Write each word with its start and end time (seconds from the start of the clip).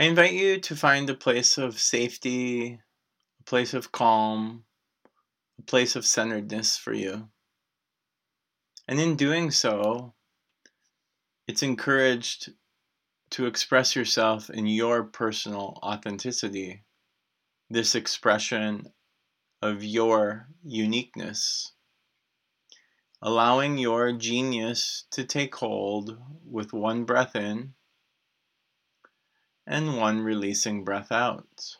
I 0.00 0.04
invite 0.04 0.32
you 0.32 0.60
to 0.60 0.76
find 0.76 1.10
a 1.10 1.14
place 1.14 1.58
of 1.58 1.80
safety, 1.80 2.78
a 3.40 3.42
place 3.42 3.74
of 3.74 3.90
calm, 3.90 4.62
a 5.58 5.62
place 5.62 5.96
of 5.96 6.06
centeredness 6.06 6.76
for 6.78 6.92
you. 6.92 7.28
And 8.86 9.00
in 9.00 9.16
doing 9.16 9.50
so, 9.50 10.14
it's 11.48 11.64
encouraged 11.64 12.52
to 13.30 13.46
express 13.46 13.96
yourself 13.96 14.50
in 14.50 14.68
your 14.68 15.02
personal 15.02 15.80
authenticity, 15.82 16.84
this 17.68 17.96
expression 17.96 18.92
of 19.60 19.82
your 19.82 20.46
uniqueness, 20.62 21.72
allowing 23.20 23.78
your 23.78 24.12
genius 24.12 25.06
to 25.10 25.24
take 25.24 25.56
hold 25.56 26.16
with 26.44 26.72
one 26.72 27.02
breath 27.02 27.34
in 27.34 27.74
and 29.68 29.98
one 29.98 30.20
releasing 30.20 30.82
breath 30.82 31.12
out. 31.12 31.76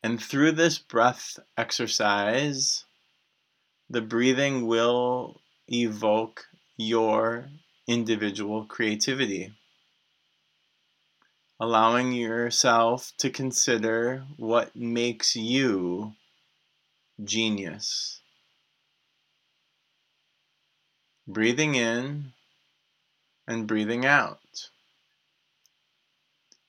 And 0.00 0.22
through 0.22 0.52
this 0.52 0.78
breath 0.78 1.40
exercise, 1.58 2.84
the 3.90 4.00
breathing 4.00 4.68
will 4.68 5.40
evoke 5.66 6.44
your 6.76 7.48
individual 7.88 8.64
creativity. 8.64 9.54
Allowing 11.58 12.12
yourself 12.12 13.12
to 13.18 13.28
consider 13.28 14.24
what 14.36 14.76
makes 14.76 15.34
you 15.34 16.12
genius. 17.24 18.20
Breathing 21.26 21.74
in 21.74 22.32
and 23.48 23.66
breathing 23.66 24.06
out. 24.06 24.38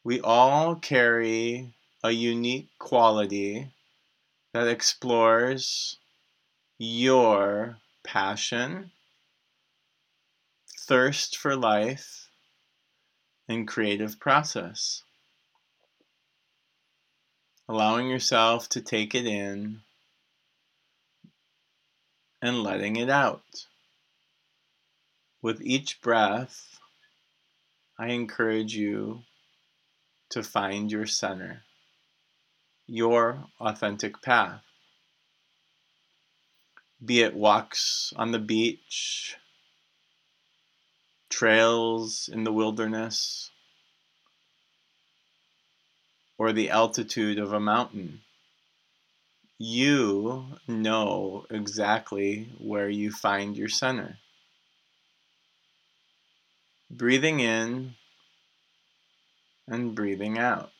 We 0.07 0.21
all 0.21 0.75
carry 0.75 1.73
a 2.01 2.11
unique 2.11 2.69
quality 2.79 3.73
that 4.53 4.69
explores 4.69 5.97
your 6.77 7.79
passion, 8.05 8.91
thirst 10.79 11.35
for 11.35 11.57
life, 11.57 12.29
and 13.49 13.67
creative 13.67 14.17
process. 14.17 15.03
Allowing 17.67 18.07
yourself 18.07 18.69
to 18.69 18.79
take 18.79 19.13
it 19.13 19.25
in 19.25 19.81
and 22.41 22.63
letting 22.63 22.95
it 22.95 23.09
out. 23.09 23.65
With 25.41 25.61
each 25.61 25.99
breath, 25.99 26.79
I 27.99 28.11
encourage 28.11 28.73
you 28.73 29.23
to 30.29 30.43
find 30.43 30.91
your 30.91 31.05
center, 31.05 31.63
your 32.85 33.45
authentic 33.59 34.21
path. 34.21 34.61
Be 37.03 37.21
it 37.21 37.35
walks 37.35 38.11
on 38.15 38.31
the 38.31 38.39
beach, 38.39 39.37
trails 41.29 42.29
in 42.31 42.43
the 42.43 42.51
wilderness, 42.51 43.51
or 46.37 46.51
the 46.51 46.69
altitude 46.69 47.39
of 47.39 47.53
a 47.53 47.59
mountain. 47.59 48.21
You 49.59 50.59
know 50.67 51.45
exactly 51.49 52.49
where 52.59 52.89
you 52.89 53.11
find 53.11 53.57
your 53.57 53.69
center. 53.69 54.17
Breathing 56.89 57.39
in 57.39 57.95
and 59.67 59.93
breathing 59.93 60.37
out. 60.37 60.71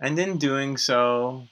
And 0.00 0.18
in 0.18 0.38
doing 0.38 0.76
so, 0.76 1.48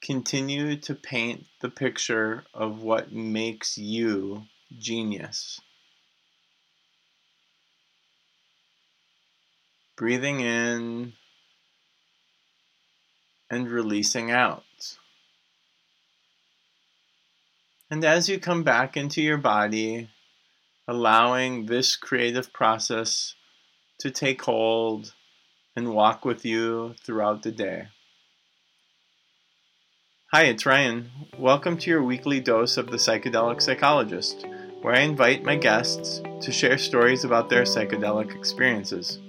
continue 0.00 0.76
to 0.76 0.94
paint 0.94 1.46
the 1.60 1.68
picture 1.68 2.44
of 2.52 2.82
what 2.82 3.12
makes 3.12 3.78
you 3.78 4.44
genius. 4.78 5.60
Breathing 9.96 10.40
in 10.40 11.12
and 13.50 13.68
releasing 13.68 14.30
out. 14.30 14.96
And 17.90 18.04
as 18.04 18.28
you 18.28 18.40
come 18.40 18.64
back 18.64 18.96
into 18.96 19.22
your 19.22 19.36
body, 19.36 20.10
allowing 20.86 21.64
this 21.64 21.96
creative 21.96 22.52
process 22.52 23.34
to 23.98 24.10
take 24.10 24.42
hold 24.42 25.14
and 25.74 25.94
walk 25.94 26.26
with 26.26 26.44
you 26.44 26.94
throughout 27.02 27.42
the 27.42 27.50
day. 27.50 27.84
Hi, 30.30 30.42
it's 30.44 30.66
Ryan. 30.66 31.10
Welcome 31.38 31.78
to 31.78 31.90
your 31.90 32.02
weekly 32.02 32.38
dose 32.38 32.76
of 32.76 32.90
the 32.90 32.98
Psychedelic 32.98 33.62
Psychologist, 33.62 34.44
where 34.82 34.94
I 34.94 35.00
invite 35.00 35.42
my 35.42 35.56
guests 35.56 36.20
to 36.42 36.52
share 36.52 36.76
stories 36.76 37.24
about 37.24 37.48
their 37.48 37.62
psychedelic 37.62 38.36
experiences. 38.36 39.20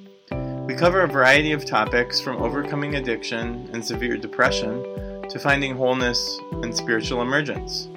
We 0.67 0.75
cover 0.75 1.03
a 1.03 1.07
variety 1.07 1.53
of 1.53 1.63
topics 1.63 2.19
from 2.19 2.41
overcoming 2.41 2.95
addiction 2.95 3.69
and 3.71 3.85
severe 3.85 4.17
depression 4.17 4.83
to 5.29 5.39
finding 5.39 5.77
wholeness 5.77 6.37
and 6.51 6.75
spiritual 6.75 7.21
emergence. 7.21 7.87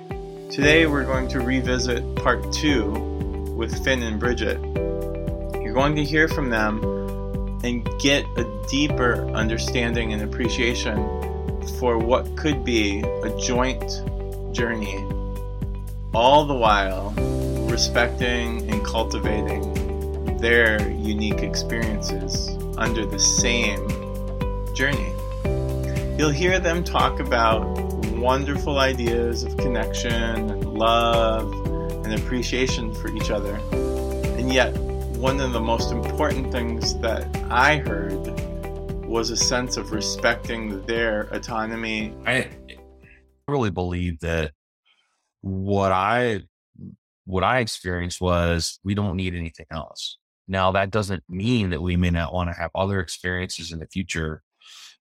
Today, 0.48 0.86
we're 0.86 1.04
going 1.04 1.26
to 1.28 1.40
revisit 1.40 2.14
part 2.16 2.52
two 2.52 3.17
with 3.58 3.84
Finn 3.84 4.04
and 4.04 4.20
Bridget. 4.20 4.60
You're 5.60 5.74
going 5.74 5.96
to 5.96 6.04
hear 6.04 6.28
from 6.28 6.48
them 6.48 6.80
and 7.64 7.84
get 7.98 8.24
a 8.38 8.66
deeper 8.68 9.28
understanding 9.34 10.12
and 10.12 10.22
appreciation 10.22 10.96
for 11.80 11.98
what 11.98 12.36
could 12.36 12.64
be 12.64 13.00
a 13.00 13.36
joint 13.40 13.82
journey, 14.54 15.04
all 16.14 16.44
the 16.44 16.54
while 16.54 17.10
respecting 17.68 18.70
and 18.70 18.84
cultivating 18.86 20.36
their 20.38 20.88
unique 20.92 21.42
experiences 21.42 22.48
under 22.76 23.04
the 23.04 23.18
same 23.18 23.88
journey. 24.72 25.12
You'll 26.16 26.30
hear 26.30 26.60
them 26.60 26.84
talk 26.84 27.18
about 27.18 27.64
wonderful 28.12 28.78
ideas 28.78 29.42
of 29.42 29.56
connection 29.56 30.12
and 30.12 30.74
love 30.74 31.52
and 32.10 32.20
appreciation 32.20 32.94
for 32.94 33.14
each 33.14 33.30
other. 33.30 33.56
And 34.38 34.52
yet, 34.52 34.74
one 35.18 35.40
of 35.40 35.52
the 35.52 35.60
most 35.60 35.92
important 35.92 36.50
things 36.50 36.98
that 37.00 37.26
I 37.50 37.78
heard 37.78 38.26
was 39.06 39.30
a 39.30 39.36
sense 39.36 39.76
of 39.76 39.92
respecting 39.92 40.84
their 40.86 41.22
autonomy. 41.32 42.14
I 42.26 42.48
really 43.46 43.70
believe 43.70 44.20
that 44.20 44.52
what 45.40 45.92
I 45.92 46.42
what 47.24 47.44
I 47.44 47.58
experienced 47.58 48.20
was 48.20 48.80
we 48.84 48.94
don't 48.94 49.16
need 49.16 49.34
anything 49.34 49.66
else. 49.70 50.16
Now 50.46 50.72
that 50.72 50.90
doesn't 50.90 51.24
mean 51.28 51.70
that 51.70 51.82
we 51.82 51.96
may 51.96 52.10
not 52.10 52.32
want 52.32 52.48
to 52.50 52.58
have 52.58 52.70
other 52.74 53.00
experiences 53.00 53.70
in 53.70 53.80
the 53.80 53.86
future 53.86 54.42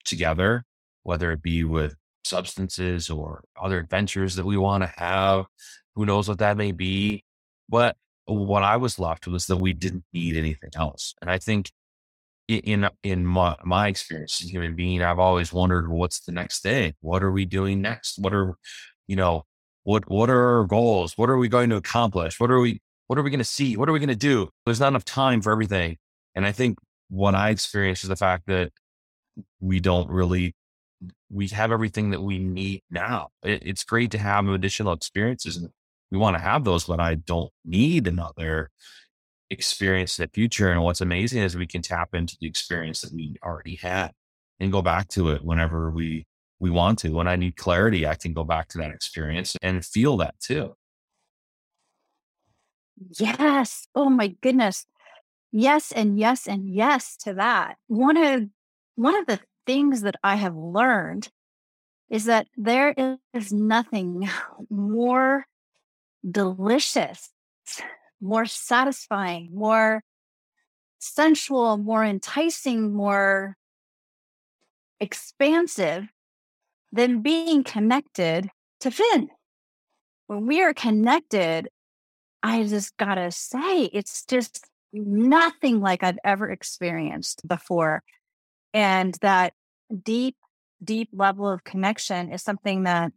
together, 0.05 0.65
whether 1.03 1.33
it 1.33 1.43
be 1.43 1.65
with 1.65 1.95
substances 2.25 3.09
or 3.09 3.45
other 3.61 3.79
adventures 3.79 4.37
that 4.37 4.45
we 4.45 4.59
want 4.59 4.83
to 4.83 4.93
have 4.97 5.47
who 5.95 6.07
knows 6.07 6.29
what 6.29 6.39
that 6.39 6.57
may 6.57 6.73
be? 6.73 7.25
But 7.69 7.97
what 8.27 8.63
I 8.63 8.77
was 8.77 8.99
left 8.99 9.27
with 9.27 9.35
was 9.35 9.47
that 9.47 9.57
we 9.57 9.73
didn't 9.73 10.05
need 10.13 10.37
anything 10.37 10.71
else. 10.77 11.15
And 11.21 11.31
I 11.31 11.39
think 11.39 11.71
in 12.49 12.89
in 13.03 13.25
my, 13.25 13.57
my 13.65 13.89
experience 13.89 14.41
as 14.41 14.49
a 14.49 14.51
human 14.51 14.75
being, 14.75 15.03
I've 15.03 15.19
always 15.19 15.53
wondered 15.53 15.89
what's 15.89 16.21
the 16.21 16.33
next 16.33 16.63
thing? 16.63 16.95
What 17.01 17.23
are 17.23 17.31
we 17.31 17.45
doing 17.45 17.81
next? 17.81 18.19
What 18.19 18.35
are 18.35 18.57
you 19.07 19.17
know 19.17 19.45
what 19.85 20.11
what 20.11 20.31
are 20.31 20.59
our 20.59 20.65
goals? 20.65 21.17
What 21.17 21.31
are 21.31 21.39
we 21.39 21.49
going 21.49 21.71
to 21.71 21.77
accomplish? 21.77 22.41
What 22.41 22.51
are 22.51 22.61
we 22.61 22.81
what 23.07 23.19
are 23.19 23.23
we 23.23 23.31
going 23.31 23.39
to 23.39 23.45
see? 23.45 23.77
What 23.77 23.89
are 23.89 23.93
we 23.93 23.99
going 23.99 24.09
to 24.09 24.17
do? 24.17 24.51
There's 24.65 24.81
not 24.81 24.89
enough 24.89 25.05
time 25.05 25.43
for 25.43 25.53
everything. 25.53 25.97
And 26.35 26.47
I 26.47 26.53
think 26.53 26.79
what 27.09 27.35
I 27.35 27.51
experienced 27.51 28.05
is 28.05 28.09
the 28.09 28.17
fact 28.17 28.47
that 28.47 28.73
we 29.61 29.81
don't 29.81 30.09
really 30.11 30.55
we 31.31 31.49
have 31.49 31.73
everything 31.73 32.11
that 32.11 32.23
we 32.23 32.39
need 32.39 32.83
now. 32.91 33.31
It, 33.43 33.63
it's 33.65 33.85
great 33.85 34.11
to 34.13 34.19
have 34.19 34.47
additional 34.49 34.93
experiences 34.93 35.57
and 35.57 35.71
we 36.11 36.19
want 36.19 36.37
to 36.37 36.43
have 36.43 36.65
those, 36.65 36.85
but 36.85 37.01
I 37.01 37.15
don't 37.17 37.53
need 37.65 38.07
another 38.07 38.71
experience 39.51 40.19
in 40.19 40.25
the 40.25 40.31
future. 40.33 40.71
And 40.71 40.83
what's 40.83 41.01
amazing 41.01 41.43
is 41.43 41.57
we 41.57 41.67
can 41.67 41.83
tap 41.83 42.15
into 42.15 42.37
the 42.41 42.47
experience 42.47 43.01
that 43.03 43.13
we 43.13 43.37
already 43.45 43.77
had 43.77 44.13
and 44.59 44.73
go 44.73 44.83
back 44.83 45.09
to 45.09 45.31
it 45.31 45.45
whenever 45.45 45.91
we 45.91 46.27
we 46.59 46.71
want 46.71 46.99
to. 47.01 47.11
When 47.11 47.27
I 47.27 47.37
need 47.37 47.57
clarity, 47.57 48.07
I 48.07 48.15
can 48.15 48.35
go 48.35 48.45
back 48.45 48.69
to 48.69 48.79
that 48.79 48.91
experience 48.91 49.57
and 49.63 49.85
feel 49.85 50.19
that 50.19 50.39
too. 50.41 50.75
Yes. 53.19 53.87
Oh 53.95 54.11
my 54.11 54.29
goodness. 54.43 54.87
Yes 55.53 55.91
and 55.91 56.19
yes 56.19 56.47
and 56.47 56.69
yes 56.69 57.17
to 57.19 57.35
that. 57.35 57.77
One 57.87 58.17
of 58.17 58.45
one 58.95 59.17
of 59.17 59.27
the 59.27 59.41
things 59.67 60.03
that 60.03 60.17
I 60.23 60.37
have 60.37 60.55
learned 60.55 61.29
is 62.11 62.27
that 62.27 62.49
there 62.57 62.95
is 63.33 63.53
nothing 63.53 64.29
more 64.71 65.47
delicious, 66.29 67.31
more 68.21 68.47
satisfying, 68.47 69.51
more 69.53 70.03
sensual, 70.99 71.79
more 71.79 72.05
enticing, 72.05 72.93
more 72.93 73.57
expansive 75.01 76.09
than 76.93 77.23
being 77.23 77.65
connected 77.65 78.51
to 78.81 78.91
Finn. 78.91 79.31
When 80.27 80.47
we 80.47 80.63
are 80.63 80.75
connected, 80.75 81.69
I 82.43 82.65
just 82.65 82.97
gotta 82.97 83.31
say, 83.31 83.85
it's 83.85 84.25
just 84.25 84.67
nothing 84.93 85.81
like 85.81 86.03
I've 86.03 86.19
ever 86.25 86.51
experienced 86.51 87.47
before. 87.47 88.03
And 88.73 89.15
that 89.23 89.55
deep, 90.03 90.37
deep 90.83 91.09
level 91.13 91.49
of 91.49 91.65
connection 91.65 92.33
is 92.33 92.43
something 92.43 92.85
that 92.85 93.13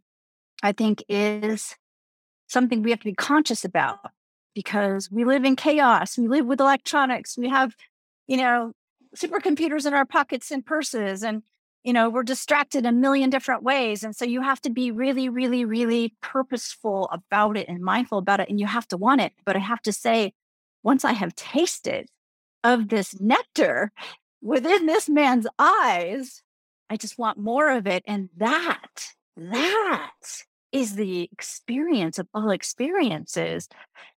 I 0.62 0.72
think 0.72 1.04
is 1.08 1.76
something 2.46 2.82
we 2.82 2.90
have 2.90 3.00
to 3.00 3.04
be 3.04 3.14
conscious 3.14 3.64
about 3.64 3.98
because 4.54 5.10
we 5.10 5.24
live 5.24 5.44
in 5.44 5.56
chaos. 5.56 6.16
We 6.16 6.28
live 6.28 6.46
with 6.46 6.60
electronics. 6.60 7.36
We 7.36 7.48
have, 7.48 7.74
you 8.26 8.36
know, 8.36 8.72
supercomputers 9.16 9.86
in 9.86 9.94
our 9.94 10.04
pockets 10.04 10.50
and 10.50 10.64
purses. 10.64 11.22
And 11.22 11.42
you 11.84 11.92
know, 11.92 12.08
we're 12.08 12.22
distracted 12.22 12.86
a 12.86 12.92
million 12.92 13.28
different 13.28 13.62
ways. 13.62 14.02
And 14.02 14.16
so 14.16 14.24
you 14.24 14.40
have 14.40 14.60
to 14.62 14.70
be 14.70 14.90
really, 14.90 15.28
really, 15.28 15.66
really 15.66 16.14
purposeful 16.22 17.10
about 17.12 17.58
it 17.58 17.68
and 17.68 17.82
mindful 17.82 18.16
about 18.16 18.40
it. 18.40 18.48
And 18.48 18.58
you 18.58 18.66
have 18.66 18.88
to 18.88 18.96
want 18.96 19.20
it. 19.20 19.32
But 19.44 19.54
I 19.54 19.58
have 19.58 19.82
to 19.82 19.92
say, 19.92 20.32
once 20.82 21.04
I 21.04 21.12
have 21.12 21.34
tasted 21.34 22.08
of 22.64 22.88
this 22.88 23.20
nectar 23.20 23.92
within 24.40 24.86
this 24.86 25.10
man's 25.10 25.46
eyes, 25.58 26.42
I 26.88 26.96
just 26.96 27.18
want 27.18 27.38
more 27.38 27.70
of 27.70 27.86
it. 27.86 28.02
And 28.06 28.30
that, 28.38 29.10
that 29.36 30.44
is 30.74 30.96
the 30.96 31.22
experience 31.32 32.18
of 32.18 32.26
all 32.34 32.50
experiences. 32.50 33.68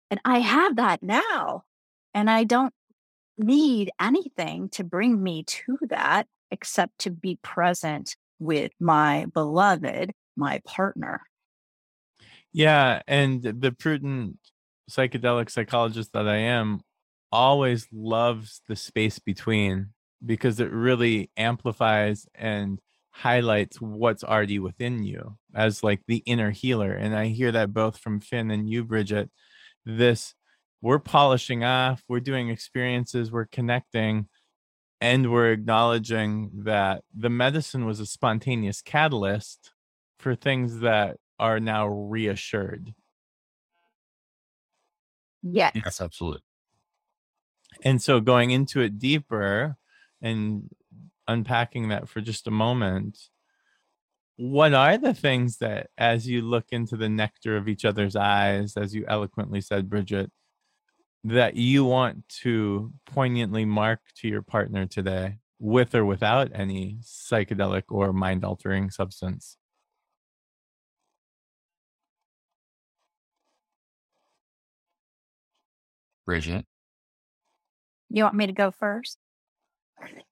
And 0.10 0.20
I 0.26 0.40
have 0.40 0.78
that 0.78 1.04
now. 1.04 1.64
And 2.16 2.30
I 2.30 2.46
don't 2.46 2.74
need 3.38 3.92
anything 4.02 4.68
to 4.70 4.84
bring 4.84 5.22
me 5.22 5.44
to 5.44 5.78
that 5.90 6.26
except 6.50 6.98
to 7.00 7.12
be 7.12 7.38
present 7.44 8.16
with 8.40 8.72
my 8.80 9.28
beloved, 9.34 10.12
my 10.36 10.60
partner. 10.66 11.22
Yeah. 12.52 13.04
And 13.08 13.44
the 13.44 13.72
prudent 13.72 14.38
psychedelic 14.90 15.52
psychologist 15.52 16.14
that 16.14 16.28
I 16.28 16.38
am 16.38 16.82
always 17.32 17.88
loves 17.92 18.62
the 18.68 18.76
space 18.76 19.20
between 19.20 19.90
because 20.26 20.60
it 20.60 20.72
really 20.72 21.30
amplifies 21.38 22.26
and 22.34 22.80
highlights 23.22 23.82
what's 23.82 24.24
already 24.24 24.60
within 24.60 25.04
you 25.04 25.38
as 25.56 25.84
like 25.84 26.02
the 26.08 26.18
inner 26.26 26.52
healer. 26.52 26.94
And 26.94 27.16
I 27.16 27.28
hear 27.28 27.52
that 27.52 27.74
both 27.74 27.98
from 27.98 28.20
Finn 28.20 28.52
and 28.52 28.70
you, 28.70 28.84
Bridget. 28.84 29.32
This 29.86 30.36
we're 30.82 31.00
polishing 31.00 31.64
off, 31.64 32.04
we're 32.08 32.20
doing 32.20 32.50
experiences, 32.50 33.32
we're 33.32 33.46
connecting 33.48 34.28
and 35.02 35.32
we're 35.32 35.52
acknowledging 35.52 36.52
that 36.66 37.04
the 37.16 37.30
medicine 37.30 37.86
was 37.86 38.00
a 38.00 38.06
spontaneous 38.06 38.82
catalyst 38.82 39.72
for 40.20 40.36
things 40.36 40.80
that 40.82 41.18
are 41.40 41.60
now 41.60 41.88
reassured. 41.88 42.94
Yes. 45.42 45.72
Yes, 45.76 46.02
absolutely. 46.02 46.42
And 47.84 48.02
so 48.02 48.20
going 48.20 48.52
into 48.52 48.82
it 48.82 49.00
deeper 49.00 49.78
and 50.22 50.70
unpacking 51.28 51.90
that 51.90 52.10
for 52.10 52.22
just 52.22 52.48
a 52.48 52.52
moment, 52.52 53.18
what 54.38 54.74
are 54.74 54.98
the 54.98 55.14
things 55.14 55.58
that, 55.58 55.90
as 55.98 56.28
you 56.28 56.42
look 56.42 56.66
into 56.72 56.96
the 56.96 57.10
nectar 57.10 57.58
of 57.58 57.68
each 57.68 57.86
other's 57.86 58.16
eyes, 58.16 58.78
as 58.78 58.94
you 58.94 59.04
eloquently 59.08 59.62
said, 59.62 59.90
Bridget, 59.90 60.32
that 61.24 61.56
you 61.56 61.84
want 61.84 62.28
to 62.42 62.94
poignantly 63.08 63.66
mark 63.66 64.00
to 64.18 64.28
your 64.28 64.44
partner 64.44 64.86
today 64.86 65.38
with 65.60 65.96
or 65.96 66.06
without 66.06 66.52
any 66.54 67.00
psychedelic 67.02 67.84
or 67.90 68.14
mind 68.14 68.46
altering 68.46 68.92
substance? 68.92 69.58
Bridget. 76.26 76.66
You 78.10 78.24
want 78.24 78.36
me 78.36 78.46
to 78.48 78.54
go 78.54 78.70
first? 78.72 79.18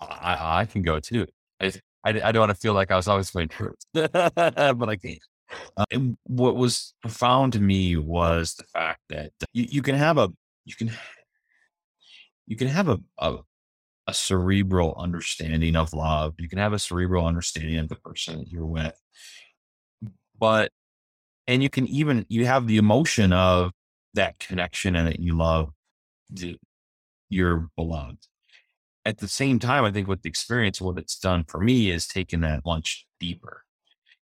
I, 0.00 0.60
I 0.60 0.64
can 0.66 0.82
go 0.82 1.00
too. 1.00 1.26
I, 1.60 1.72
I, 2.04 2.10
I 2.10 2.32
don't 2.32 2.40
want 2.40 2.50
to 2.50 2.60
feel 2.60 2.74
like 2.74 2.90
I 2.90 2.96
was 2.96 3.08
always 3.08 3.30
playing 3.30 3.48
first, 3.48 3.86
but 3.92 4.88
I 4.88 4.96
can't. 4.96 5.18
Uh, 5.76 5.84
what 6.24 6.56
was 6.56 6.94
profound 7.02 7.52
to 7.52 7.60
me 7.60 7.96
was 7.96 8.54
the 8.54 8.64
fact 8.64 9.00
that 9.08 9.32
you, 9.52 9.66
you 9.70 9.82
can 9.82 9.94
have 9.94 10.18
a 10.18 10.30
you 10.64 10.74
can 10.74 10.90
you 12.46 12.56
can 12.56 12.68
have 12.68 12.88
a, 12.88 12.98
a 13.18 13.38
a 14.06 14.14
cerebral 14.14 14.94
understanding 14.98 15.76
of 15.76 15.92
love. 15.94 16.34
You 16.38 16.48
can 16.48 16.58
have 16.58 16.72
a 16.72 16.78
cerebral 16.78 17.26
understanding 17.26 17.78
of 17.78 17.88
the 17.88 17.96
person 17.96 18.38
that 18.38 18.48
you're 18.48 18.66
with, 18.66 18.98
but 20.38 20.70
and 21.46 21.62
you 21.62 21.70
can 21.70 21.86
even 21.88 22.26
you 22.28 22.46
have 22.46 22.66
the 22.66 22.76
emotion 22.76 23.32
of 23.32 23.72
that 24.14 24.38
connection 24.38 24.96
and 24.96 25.08
that 25.08 25.20
you 25.20 25.36
love 25.36 25.70
the, 26.30 26.56
your 27.28 27.68
beloved. 27.76 28.18
At 29.06 29.18
the 29.18 29.28
same 29.28 29.58
time, 29.58 29.84
I 29.84 29.90
think 29.90 30.08
with 30.08 30.22
the 30.22 30.28
experience, 30.28 30.80
what 30.80 30.98
it's 30.98 31.18
done 31.18 31.44
for 31.44 31.60
me 31.60 31.90
is 31.90 32.06
taken 32.06 32.40
that 32.40 32.64
much 32.64 33.06
deeper 33.20 33.64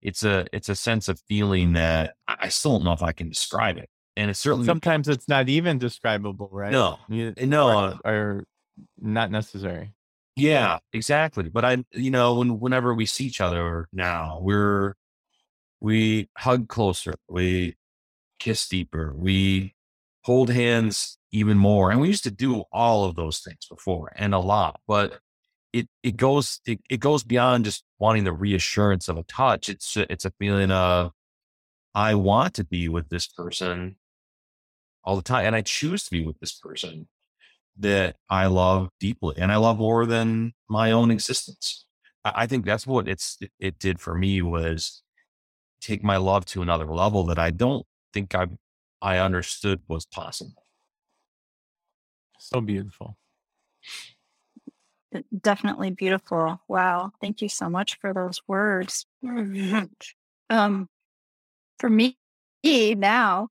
it's 0.06 0.24
a 0.24 0.46
it's 0.54 0.70
a 0.70 0.76
sense 0.76 1.08
of 1.08 1.20
feeling 1.28 1.74
that 1.74 2.14
I 2.28 2.50
still 2.50 2.74
don't 2.74 2.86
know 2.86 2.94
if 2.94 3.02
I 3.02 3.12
can 3.12 3.28
describe 3.28 3.78
it. 3.78 3.90
And 4.16 4.30
it's 4.30 4.40
certainly 4.40 4.68
sometimes 4.68 5.08
it's 5.08 5.28
not 5.28 5.50
even 5.50 5.80
describable, 5.80 6.48
right? 6.52 6.72
No, 6.72 7.00
you, 7.10 7.34
no, 7.42 7.68
are, 7.68 8.00
are 8.06 8.38
uh 8.40 8.82
not 9.00 9.32
necessary. 9.32 9.94
Yeah, 10.36 10.80
exactly. 10.94 11.50
But 11.50 11.66
I, 11.66 11.84
you 11.92 12.12
know, 12.12 12.36
when 12.36 12.60
whenever 12.60 12.94
we 12.94 13.08
see 13.08 13.26
each 13.26 13.42
other 13.42 13.88
now, 13.92 14.40
we're 14.42 14.94
we 15.82 16.30
hug 16.38 16.68
closer, 16.68 17.16
we 17.28 17.76
kiss 18.38 18.68
deeper, 18.68 19.12
we 19.16 19.75
hold 20.26 20.50
hands 20.50 21.20
even 21.32 21.56
more, 21.58 21.92
and 21.92 22.02
we 22.02 22.08
used 22.08 22.24
to 22.24 22.32
do 22.32 22.64
all 22.72 23.06
of 23.06 23.16
those 23.16 23.40
things 23.40 23.68
before 23.70 24.12
and 24.16 24.34
a 24.34 24.40
lot. 24.40 24.80
But 24.88 25.20
it 25.72 25.88
it 26.04 26.18
goes 26.18 26.62
it, 26.66 26.80
it 26.90 27.00
goes 27.00 27.24
beyond 27.24 27.66
just 27.66 27.84
wanting 28.00 28.24
the 28.24 28.34
reassurance 28.34 29.08
of 29.08 29.18
a 29.18 29.24
touch. 29.24 29.70
It's 29.70 29.96
it's 29.98 30.26
a 30.26 30.34
feeling 30.40 30.72
of 30.72 31.12
I 31.94 32.16
want 32.16 32.56
to 32.56 32.64
be 32.64 32.90
with 32.90 33.10
this 33.10 33.28
person 33.28 33.98
all 35.04 35.16
the 35.16 35.22
time, 35.22 35.46
and 35.46 35.56
I 35.56 35.62
choose 35.62 36.06
to 36.06 36.12
be 36.12 36.26
with 36.26 36.40
this 36.40 36.54
person 36.54 37.08
that 37.78 38.16
I 38.30 38.48
love 38.48 38.90
deeply, 39.00 39.36
and 39.38 39.52
I 39.52 39.58
love 39.58 39.78
more 39.78 40.06
than 40.08 40.54
my 40.70 40.92
own 40.92 41.12
existence. 41.12 41.86
I, 42.24 42.32
I 42.36 42.48
think 42.48 42.66
that's 42.66 42.88
what 42.88 43.08
it's 43.08 43.38
it, 43.42 43.52
it 43.60 43.80
did 43.80 44.00
for 44.00 44.16
me 44.16 44.42
was 44.42 45.04
take 45.82 46.04
my 46.04 46.18
love 46.18 46.46
to 46.46 46.64
another 46.64 46.88
level 46.88 47.26
that 47.26 47.38
I 47.38 47.52
don't 47.52 47.86
think 48.14 48.34
I 48.34 48.48
I 49.06 49.20
understood 49.20 49.82
was 49.88 50.06
possible. 50.06 50.66
So 52.40 52.60
beautiful 52.60 53.18
definitely 55.42 55.92
beautiful. 55.92 56.62
Wow. 56.68 57.12
Thank 57.22 57.42
you 57.42 57.50
so 57.50 57.70
much 57.70 57.98
for 58.00 58.14
those 58.14 58.42
words. 58.48 59.06
um, 60.50 60.90
for 61.80 61.90
me 61.90 62.18
now, 62.64 63.50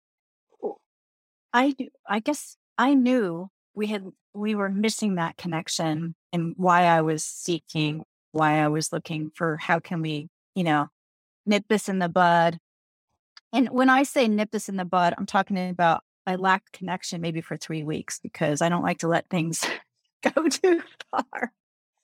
I 1.52 1.74
I 2.08 2.20
guess 2.20 2.56
I 2.76 2.94
knew 2.94 3.48
we 3.74 3.86
had 3.86 4.04
we 4.34 4.54
were 4.54 4.68
missing 4.68 5.14
that 5.14 5.36
connection 5.36 6.14
and 6.32 6.54
why 6.56 6.84
I 6.84 7.02
was 7.02 7.24
seeking, 7.24 8.04
why 8.32 8.60
I 8.60 8.68
was 8.68 8.92
looking 8.92 9.30
for 9.34 9.56
how 9.56 9.78
can 9.78 10.02
we, 10.02 10.28
you 10.54 10.64
know, 10.64 10.88
nip 11.46 11.64
this 11.68 11.88
in 11.88 12.00
the 12.00 12.08
bud. 12.08 12.58
And 13.54 13.68
when 13.70 13.88
I 13.88 14.02
say 14.02 14.26
nip 14.26 14.50
this 14.50 14.68
in 14.68 14.76
the 14.76 14.84
bud, 14.84 15.14
I'm 15.16 15.26
talking 15.26 15.70
about 15.70 16.02
I 16.26 16.34
lacked 16.34 16.72
connection 16.72 17.20
maybe 17.20 17.40
for 17.40 17.56
three 17.56 17.84
weeks 17.84 18.18
because 18.18 18.60
I 18.60 18.68
don't 18.68 18.82
like 18.82 18.98
to 18.98 19.08
let 19.08 19.28
things 19.30 19.64
go 20.34 20.48
too 20.48 20.82
far. 21.10 21.52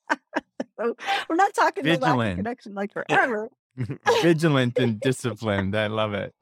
so 0.79 0.97
we're 1.29 1.37
not 1.37 1.53
talking 1.53 1.89
about 1.89 2.37
connection 2.37 2.75
like 2.75 2.93
eh, 2.97 3.03
forever. 3.03 3.49
Vigilant 4.23 4.79
and 4.79 5.01
disciplined. 5.01 5.77
I 5.77 5.89
love 5.89 6.15
it. 6.15 6.33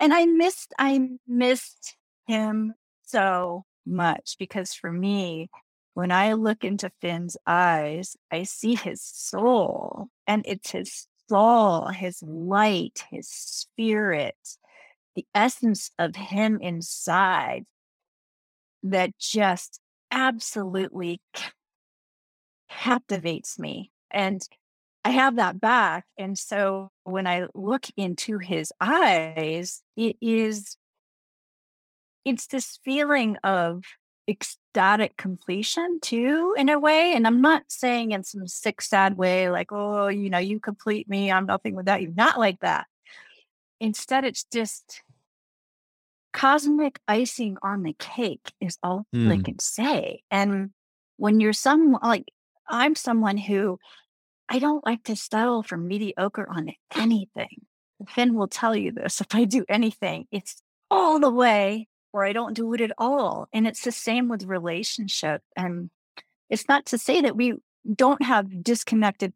And 0.00 0.14
I 0.14 0.24
missed 0.24 0.72
I 0.78 1.10
missed 1.26 1.96
him 2.26 2.72
so 3.04 3.64
much 3.84 4.36
because 4.38 4.72
for 4.72 4.90
me, 4.90 5.50
when 5.92 6.10
I 6.10 6.32
look 6.34 6.64
into 6.64 6.90
Finn's 7.02 7.36
eyes, 7.46 8.16
I 8.30 8.44
see 8.44 8.76
his 8.76 9.02
soul. 9.02 10.08
And 10.26 10.42
it's 10.46 10.70
his 10.70 11.06
soul, 11.30 11.86
his 11.86 12.22
light, 12.22 13.04
his 13.08 13.28
spirit, 13.28 14.34
the 15.14 15.24
essence 15.32 15.92
of 15.96 16.16
him 16.16 16.58
inside 16.60 17.64
that 18.82 19.16
just 19.16 19.80
absolutely 20.10 21.20
captivates 22.68 23.60
me. 23.60 23.92
And 24.10 24.42
I 25.04 25.10
have 25.10 25.36
that 25.36 25.60
back. 25.60 26.04
And 26.18 26.36
so 26.36 26.90
when 27.04 27.28
I 27.28 27.46
look 27.54 27.86
into 27.96 28.38
his 28.38 28.72
eyes, 28.80 29.82
it 29.96 30.16
is, 30.20 30.76
it's 32.24 32.48
this 32.48 32.80
feeling 32.84 33.36
of 33.44 33.84
ecstatic 34.30 35.16
completion 35.16 35.98
too, 36.00 36.54
in 36.56 36.68
a 36.68 36.78
way. 36.78 37.12
And 37.14 37.26
I'm 37.26 37.40
not 37.40 37.64
saying 37.68 38.12
in 38.12 38.22
some 38.22 38.46
sick, 38.46 38.80
sad 38.80 39.16
way, 39.16 39.50
like, 39.50 39.72
oh, 39.72 40.08
you 40.08 40.30
know, 40.30 40.38
you 40.38 40.60
complete 40.60 41.08
me. 41.08 41.30
I'm 41.30 41.46
nothing 41.46 41.74
without 41.74 42.00
you. 42.00 42.12
Not 42.16 42.38
like 42.38 42.60
that. 42.60 42.86
Instead, 43.80 44.24
it's 44.24 44.44
just 44.44 45.02
cosmic 46.32 47.00
icing 47.08 47.56
on 47.62 47.82
the 47.82 47.94
cake 47.98 48.52
is 48.60 48.78
all 48.82 49.04
mm. 49.14 49.32
I 49.32 49.42
can 49.42 49.58
say. 49.58 50.22
And 50.30 50.70
when 51.16 51.40
you're 51.40 51.52
someone 51.52 52.00
like 52.02 52.30
I'm 52.68 52.94
someone 52.94 53.36
who 53.36 53.78
I 54.48 54.58
don't 54.58 54.84
like 54.86 55.04
to 55.04 55.16
settle 55.16 55.62
for 55.62 55.76
mediocre 55.76 56.48
on 56.48 56.70
anything. 56.94 57.66
Finn 58.08 58.34
will 58.34 58.48
tell 58.48 58.74
you 58.74 58.92
this. 58.92 59.20
If 59.20 59.34
I 59.34 59.44
do 59.44 59.64
anything, 59.68 60.26
it's 60.30 60.62
all 60.90 61.20
the 61.20 61.30
way 61.30 61.86
or 62.12 62.24
I 62.24 62.32
don't 62.32 62.54
do 62.54 62.72
it 62.74 62.80
at 62.80 62.92
all. 62.98 63.48
And 63.52 63.66
it's 63.66 63.82
the 63.82 63.92
same 63.92 64.28
with 64.28 64.44
relationship. 64.44 65.42
And 65.56 65.90
it's 66.48 66.68
not 66.68 66.86
to 66.86 66.98
say 66.98 67.20
that 67.20 67.36
we 67.36 67.54
don't 67.94 68.22
have 68.22 68.62
disconnected 68.62 69.32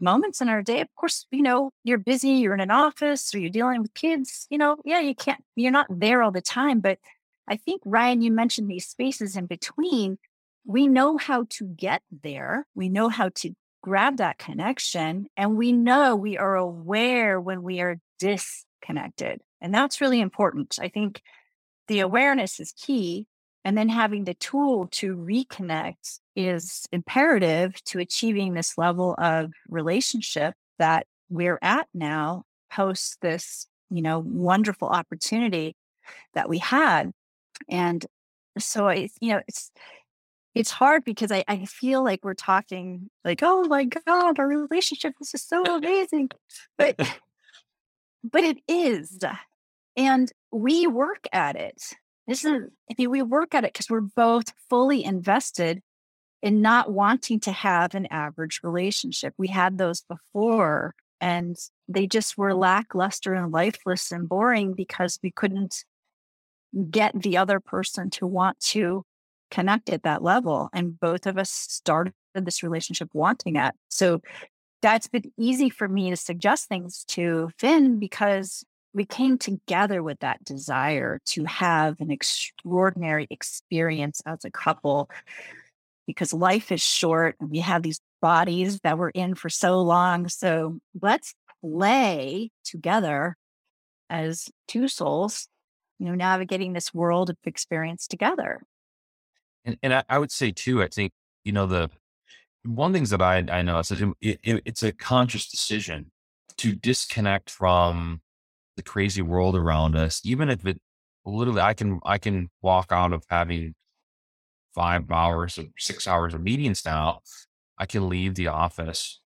moments 0.00 0.40
in 0.40 0.48
our 0.48 0.62
day. 0.62 0.80
Of 0.80 0.88
course, 0.94 1.26
you 1.30 1.42
know, 1.42 1.70
you're 1.84 1.98
busy, 1.98 2.30
you're 2.30 2.54
in 2.54 2.60
an 2.60 2.70
office 2.70 3.34
or 3.34 3.38
you're 3.38 3.50
dealing 3.50 3.82
with 3.82 3.94
kids, 3.94 4.46
you 4.50 4.58
know, 4.58 4.76
yeah, 4.84 5.00
you 5.00 5.14
can't, 5.14 5.42
you're 5.56 5.72
not 5.72 5.86
there 5.90 6.22
all 6.22 6.30
the 6.30 6.40
time. 6.40 6.80
But 6.80 6.98
I 7.48 7.56
think, 7.56 7.82
Ryan, 7.84 8.22
you 8.22 8.30
mentioned 8.30 8.70
these 8.70 8.86
spaces 8.86 9.36
in 9.36 9.46
between. 9.46 10.18
We 10.66 10.86
know 10.86 11.16
how 11.16 11.46
to 11.50 11.64
get 11.64 12.02
there. 12.22 12.66
We 12.74 12.88
know 12.88 13.08
how 13.08 13.30
to 13.36 13.54
grab 13.82 14.18
that 14.18 14.38
connection. 14.38 15.26
And 15.36 15.56
we 15.56 15.72
know 15.72 16.14
we 16.14 16.36
are 16.36 16.56
aware 16.56 17.40
when 17.40 17.62
we 17.62 17.80
are 17.80 17.98
disconnected. 18.18 19.40
And 19.60 19.74
that's 19.74 20.00
really 20.00 20.20
important. 20.20 20.78
I 20.80 20.88
think 20.88 21.22
the 21.88 22.00
awareness 22.00 22.60
is 22.60 22.72
key. 22.72 23.26
And 23.64 23.76
then 23.76 23.88
having 23.88 24.24
the 24.24 24.34
tool 24.34 24.86
to 24.92 25.16
reconnect 25.16 26.20
is 26.36 26.86
imperative 26.92 27.82
to 27.84 27.98
achieving 27.98 28.54
this 28.54 28.78
level 28.78 29.14
of 29.18 29.52
relationship 29.68 30.54
that 30.78 31.06
we're 31.28 31.58
at 31.60 31.88
now 31.92 32.44
post 32.70 33.18
this, 33.20 33.66
you 33.90 34.00
know, 34.00 34.20
wonderful 34.20 34.88
opportunity 34.88 35.74
that 36.34 36.48
we 36.48 36.58
had. 36.58 37.12
And 37.68 38.06
so 38.58 38.88
I, 38.88 39.08
you 39.20 39.32
know, 39.32 39.40
it's 39.48 39.70
it's 40.54 40.70
hard 40.70 41.04
because 41.04 41.30
I, 41.30 41.44
I 41.46 41.66
feel 41.66 42.02
like 42.02 42.20
we're 42.24 42.34
talking 42.34 43.10
like, 43.24 43.40
oh 43.42 43.64
my 43.64 43.84
God, 43.84 44.38
our 44.38 44.48
relationship 44.48 45.14
this 45.18 45.34
is 45.34 45.42
so 45.42 45.62
amazing. 45.62 46.30
But 46.76 46.96
but 48.24 48.44
it 48.44 48.58
is. 48.66 49.18
And 49.96 50.32
we 50.50 50.86
work 50.86 51.26
at 51.32 51.56
it. 51.56 51.94
This 52.26 52.44
is, 52.44 52.62
I 52.90 52.94
mean, 52.98 53.10
we 53.10 53.22
work 53.22 53.54
at 53.54 53.64
it 53.64 53.72
because 53.72 53.88
we're 53.88 54.00
both 54.00 54.52
fully 54.68 55.04
invested 55.04 55.80
in 56.42 56.62
not 56.62 56.92
wanting 56.92 57.40
to 57.40 57.52
have 57.52 57.94
an 57.94 58.06
average 58.10 58.60
relationship. 58.62 59.34
We 59.38 59.48
had 59.48 59.78
those 59.78 60.02
before 60.02 60.94
and 61.20 61.56
they 61.88 62.06
just 62.06 62.38
were 62.38 62.54
lackluster 62.54 63.34
and 63.34 63.50
lifeless 63.50 64.12
and 64.12 64.28
boring 64.28 64.74
because 64.74 65.18
we 65.22 65.30
couldn't 65.30 65.84
get 66.90 67.20
the 67.20 67.36
other 67.36 67.60
person 67.60 68.10
to 68.10 68.26
want 68.26 68.60
to 68.60 69.04
connect 69.50 69.88
at 69.88 70.02
that 70.02 70.22
level. 70.22 70.68
And 70.72 70.98
both 71.00 71.26
of 71.26 71.38
us 71.38 71.50
started 71.50 72.12
this 72.34 72.62
relationship 72.62 73.08
wanting 73.12 73.54
that. 73.54 73.74
So 73.88 74.20
that's 74.80 75.08
been 75.08 75.32
easy 75.36 75.70
for 75.70 75.88
me 75.88 76.10
to 76.10 76.16
suggest 76.16 76.68
things 76.68 77.04
to 77.08 77.50
Finn 77.58 77.98
because 77.98 78.64
we 78.98 79.04
came 79.04 79.38
together 79.38 80.02
with 80.02 80.18
that 80.18 80.44
desire 80.44 81.20
to 81.24 81.44
have 81.44 82.00
an 82.00 82.10
extraordinary 82.10 83.28
experience 83.30 84.20
as 84.26 84.44
a 84.44 84.50
couple 84.50 85.08
because 86.04 86.32
life 86.32 86.72
is 86.72 86.82
short 86.82 87.36
and 87.38 87.48
we 87.48 87.60
have 87.60 87.84
these 87.84 88.00
bodies 88.20 88.80
that 88.80 88.98
we're 88.98 89.10
in 89.10 89.36
for 89.36 89.48
so 89.48 89.80
long. 89.80 90.28
So 90.28 90.80
let's 91.00 91.32
play 91.62 92.50
together 92.64 93.36
as 94.10 94.48
two 94.66 94.88
souls, 94.88 95.46
you 96.00 96.06
know, 96.06 96.16
navigating 96.16 96.72
this 96.72 96.92
world 96.92 97.30
of 97.30 97.36
experience 97.44 98.08
together. 98.08 98.62
And, 99.64 99.78
and 99.80 99.94
I, 99.94 100.02
I 100.08 100.18
would 100.18 100.32
say 100.32 100.50
too, 100.50 100.82
I 100.82 100.88
think, 100.88 101.12
you 101.44 101.52
know, 101.52 101.66
the 101.66 101.88
one 102.64 102.92
things 102.92 103.10
that 103.10 103.22
I, 103.22 103.44
I 103.48 103.62
know 103.62 103.78
is 103.78 103.90
that 103.90 104.00
it, 104.20 104.40
it, 104.42 104.62
it's 104.64 104.82
a 104.82 104.90
conscious 104.90 105.48
decision 105.48 106.10
to 106.56 106.74
disconnect 106.74 107.48
from 107.48 108.22
the 108.78 108.82
crazy 108.82 109.20
world 109.20 109.56
around 109.56 109.96
us, 109.96 110.22
even 110.24 110.48
if 110.48 110.64
it 110.64 110.80
literally 111.26 111.60
I 111.60 111.74
can 111.74 112.00
I 112.04 112.16
can 112.18 112.48
walk 112.62 112.86
out 112.90 113.12
of 113.12 113.24
having 113.28 113.74
five 114.74 115.10
hours 115.10 115.58
or 115.58 115.64
six 115.76 116.06
hours 116.06 116.32
of 116.32 116.40
meetings 116.42 116.84
now. 116.86 117.20
I 117.76 117.86
can 117.86 118.08
leave 118.08 118.36
the 118.36 118.48
office, 118.48 119.20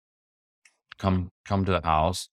come 0.99 1.31
come 1.45 1.65
to 1.67 1.73
the 1.73 1.83
house, 1.83 2.29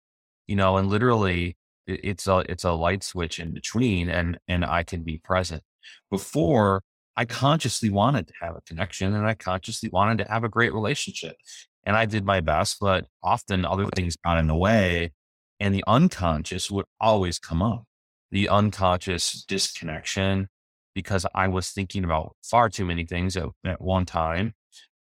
you 0.47 0.55
know, 0.55 0.77
and 0.77 0.87
literally 0.89 1.57
it, 1.87 1.99
it's 2.03 2.27
a 2.27 2.43
it's 2.49 2.63
a 2.63 2.71
light 2.71 3.03
switch 3.03 3.39
in 3.39 3.51
between 3.53 4.09
and 4.09 4.39
and 4.47 4.63
I 4.63 4.83
can 4.83 5.03
be 5.03 5.17
present. 5.17 5.63
Before 6.11 6.83
I 7.15 7.25
consciously 7.25 7.89
wanted 7.89 8.27
to 8.27 8.33
have 8.41 8.55
a 8.55 8.61
connection 8.61 9.15
and 9.15 9.25
I 9.25 9.33
consciously 9.33 9.89
wanted 9.89 10.19
to 10.19 10.31
have 10.31 10.43
a 10.43 10.49
great 10.49 10.73
relationship. 10.73 11.35
And 11.83 11.95
I 11.95 12.05
did 12.05 12.25
my 12.25 12.41
best, 12.41 12.77
but 12.79 13.07
often 13.23 13.65
other 13.65 13.87
things 13.95 14.17
got 14.23 14.37
in 14.37 14.45
the 14.45 14.55
way 14.55 15.13
and 15.59 15.73
the 15.73 15.83
unconscious 15.87 16.69
would 16.71 16.85
always 16.99 17.39
come 17.39 17.61
up 17.61 17.83
the 18.31 18.49
unconscious 18.49 19.43
disconnection 19.47 20.47
because 20.93 21.25
I 21.33 21.47
was 21.47 21.69
thinking 21.69 22.03
about 22.03 22.35
far 22.43 22.69
too 22.69 22.85
many 22.85 23.05
things 23.05 23.37
at, 23.37 23.45
at, 23.63 23.81
one 23.81 24.05
time, 24.05 24.53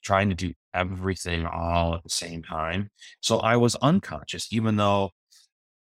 trying 0.02 0.28
to 0.28 0.34
do 0.34 0.52
everything 0.74 1.46
all 1.46 1.94
at 1.94 2.02
the 2.02 2.10
same 2.10 2.42
time. 2.42 2.90
So 3.20 3.38
I 3.38 3.56
was 3.56 3.76
unconscious, 3.76 4.52
even 4.52 4.76
though 4.76 5.10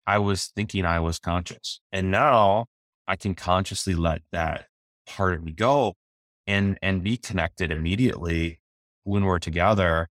I 0.06 0.18
was 0.18 0.48
thinking 0.54 0.84
I 0.84 1.00
was 1.00 1.18
conscious. 1.18 1.80
And 1.92 2.10
now 2.10 2.66
I 3.06 3.16
can 3.16 3.34
consciously 3.34 3.94
let 3.94 4.22
that 4.32 4.66
part 5.06 5.34
of 5.34 5.44
me 5.44 5.52
go 5.52 5.94
and 6.46 6.78
and 6.82 7.02
be 7.02 7.16
connected 7.16 7.70
immediately 7.70 8.60
when 9.04 9.24
we're 9.24 9.38
together 9.38 10.08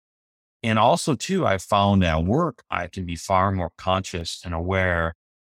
and 0.62 0.78
also, 0.78 1.14
too, 1.14 1.46
I 1.46 1.58
found 1.58 2.04
at 2.04 2.25
work, 2.25 2.62
I 2.70 2.88
can 2.88 3.04
be 3.04 3.16
far 3.16 3.52
more 3.52 3.70
conscious 3.76 4.40
and 4.44 4.54
aware 4.54 5.14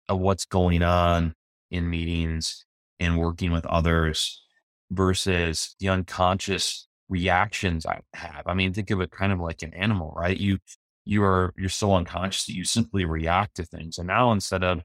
of 0.08 0.20
what's 0.20 0.46
going 0.46 0.84
on 0.84 1.34
in 1.72 1.90
meetings 1.90 2.66
and 3.00 3.18
working 3.18 3.52
with 3.52 3.66
others 3.66 4.44
versus 4.92 5.76
the 5.80 5.90
unconscious 5.90 6.88
reactions 7.08 7.86
I 7.86 8.02
have. 8.14 8.44
I 8.46 8.54
mean, 8.54 8.74
think 8.74 8.92
of 8.92 9.02
it 9.02 9.12
kind 9.12 9.32
of 9.32 9.40
like 9.40 9.62
an 9.62 9.74
animal, 9.74 10.14
right? 10.16 10.38
You, 10.38 10.60
you 11.06 11.24
are, 11.24 11.54
you're 11.58 11.70
so 11.70 11.94
unconscious 11.94 12.46
that 12.46 12.54
you 12.56 12.64
simply 12.64 13.06
react 13.06 13.56
to 13.56 13.64
things. 13.64 13.98
And 13.98 14.08
now 14.08 14.32
instead 14.32 14.64
of 14.64 14.82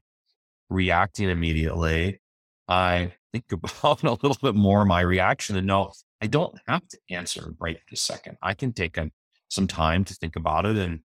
reacting 0.69 1.29
immediately, 1.29 2.21
I 2.67 3.13
think 3.31 3.45
about 3.51 4.03
a 4.03 4.11
little 4.11 4.37
bit 4.41 4.55
more 4.55 4.85
my 4.85 5.01
reaction 5.01 5.55
and 5.55 5.67
know 5.67 5.91
I 6.21 6.27
don't 6.27 6.57
have 6.67 6.87
to 6.87 6.97
answer 7.09 7.53
right 7.59 7.77
this 7.89 8.01
second. 8.01 8.37
I 8.41 8.53
can 8.53 8.73
take 8.73 8.97
a 8.97 9.11
some 9.55 9.67
time 9.67 10.03
to 10.05 10.13
think 10.13 10.35
about 10.35 10.65
it 10.65 10.77
and 10.77 10.99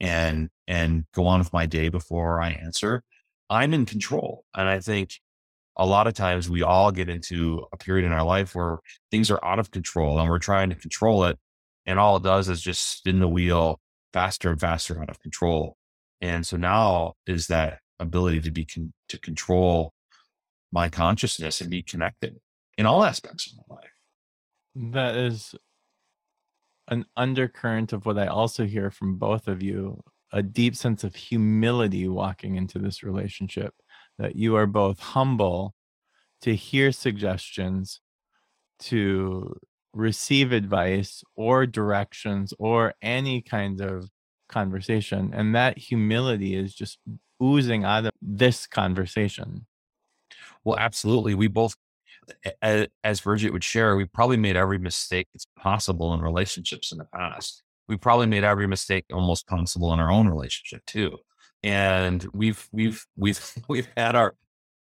and 0.00 0.50
and 0.66 1.04
go 1.14 1.26
on 1.26 1.38
with 1.38 1.52
my 1.52 1.66
day 1.66 1.88
before 1.88 2.40
I 2.40 2.50
answer, 2.50 3.02
I'm 3.50 3.74
in 3.74 3.86
control. 3.86 4.44
And 4.54 4.68
I 4.68 4.80
think 4.80 5.10
a 5.76 5.86
lot 5.86 6.06
of 6.06 6.14
times 6.14 6.48
we 6.48 6.62
all 6.62 6.92
get 6.92 7.08
into 7.08 7.66
a 7.72 7.76
period 7.76 8.06
in 8.06 8.12
our 8.12 8.24
life 8.24 8.54
where 8.54 8.78
things 9.10 9.30
are 9.30 9.44
out 9.44 9.58
of 9.58 9.70
control 9.70 10.18
and 10.18 10.28
we're 10.28 10.38
trying 10.38 10.70
to 10.70 10.76
control 10.76 11.24
it. 11.24 11.38
And 11.86 11.98
all 11.98 12.16
it 12.16 12.22
does 12.22 12.48
is 12.48 12.62
just 12.62 12.98
spin 12.98 13.18
the 13.18 13.28
wheel 13.28 13.80
faster 14.12 14.50
and 14.50 14.60
faster 14.60 15.00
out 15.02 15.10
of 15.10 15.20
control. 15.20 15.76
And 16.20 16.46
so 16.46 16.56
now 16.56 17.14
is 17.26 17.48
that 17.48 17.80
ability 17.98 18.40
to 18.42 18.50
be 18.50 18.64
con- 18.64 18.92
to 19.08 19.18
control 19.18 19.92
my 20.72 20.88
consciousness 20.88 21.60
and 21.60 21.70
be 21.70 21.82
connected 21.82 22.36
in 22.78 22.86
all 22.86 23.04
aspects 23.04 23.46
of 23.46 23.58
my 23.68 23.76
life. 23.76 23.90
That 24.92 25.16
is 25.16 25.54
an 26.88 27.06
undercurrent 27.16 27.92
of 27.92 28.06
what 28.06 28.18
I 28.18 28.26
also 28.26 28.64
hear 28.64 28.90
from 28.90 29.16
both 29.16 29.48
of 29.48 29.62
you 29.62 30.02
a 30.32 30.42
deep 30.42 30.74
sense 30.74 31.04
of 31.04 31.14
humility 31.14 32.08
walking 32.08 32.56
into 32.56 32.78
this 32.78 33.04
relationship, 33.04 33.72
that 34.18 34.34
you 34.34 34.56
are 34.56 34.66
both 34.66 34.98
humble 34.98 35.74
to 36.42 36.54
hear 36.54 36.90
suggestions, 36.90 38.00
to 38.80 39.56
receive 39.92 40.50
advice 40.50 41.22
or 41.36 41.66
directions 41.66 42.52
or 42.58 42.94
any 43.00 43.40
kind 43.40 43.80
of 43.80 44.10
conversation. 44.48 45.30
And 45.32 45.54
that 45.54 45.78
humility 45.78 46.56
is 46.56 46.74
just 46.74 46.98
oozing 47.40 47.84
out 47.84 48.06
of 48.06 48.12
this 48.20 48.66
conversation. 48.66 49.66
Well, 50.64 50.78
absolutely. 50.78 51.34
We 51.34 51.46
both 51.46 51.76
as, 52.62 52.88
as 53.02 53.20
Bridget 53.20 53.52
would 53.52 53.64
share, 53.64 53.96
we 53.96 54.04
probably 54.04 54.36
made 54.36 54.56
every 54.56 54.78
mistake 54.78 55.28
that's 55.32 55.46
possible 55.58 56.14
in 56.14 56.20
relationships 56.20 56.92
in 56.92 56.98
the 56.98 57.06
past. 57.14 57.62
We 57.88 57.96
probably 57.96 58.26
made 58.26 58.44
every 58.44 58.66
mistake 58.66 59.04
almost 59.12 59.46
possible 59.46 59.92
in 59.92 60.00
our 60.00 60.10
own 60.10 60.28
relationship 60.28 60.84
too. 60.86 61.18
And 61.62 62.26
we've 62.32 62.68
we've 62.72 63.04
we've 63.16 63.52
we've 63.68 63.88
had 63.96 64.14
our 64.14 64.34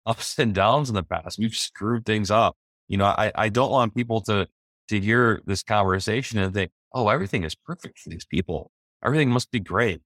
ups 0.05 0.37
and 0.39 0.53
downs 0.53 0.89
in 0.89 0.95
the 0.95 1.03
past. 1.03 1.39
We've 1.39 1.55
screwed 1.55 2.05
things 2.05 2.31
up. 2.31 2.55
You 2.87 2.97
know, 2.97 3.05
I, 3.05 3.31
I 3.35 3.49
don't 3.49 3.71
want 3.71 3.95
people 3.95 4.21
to 4.21 4.47
to 4.89 4.99
hear 4.99 5.41
this 5.45 5.63
conversation 5.63 6.39
and 6.39 6.53
think, 6.53 6.71
oh, 6.93 7.09
everything 7.09 7.43
is 7.43 7.55
perfect 7.55 7.99
for 7.99 8.09
these 8.09 8.25
people. 8.25 8.71
Everything 9.03 9.29
must 9.29 9.51
be 9.51 9.59
great. 9.59 10.01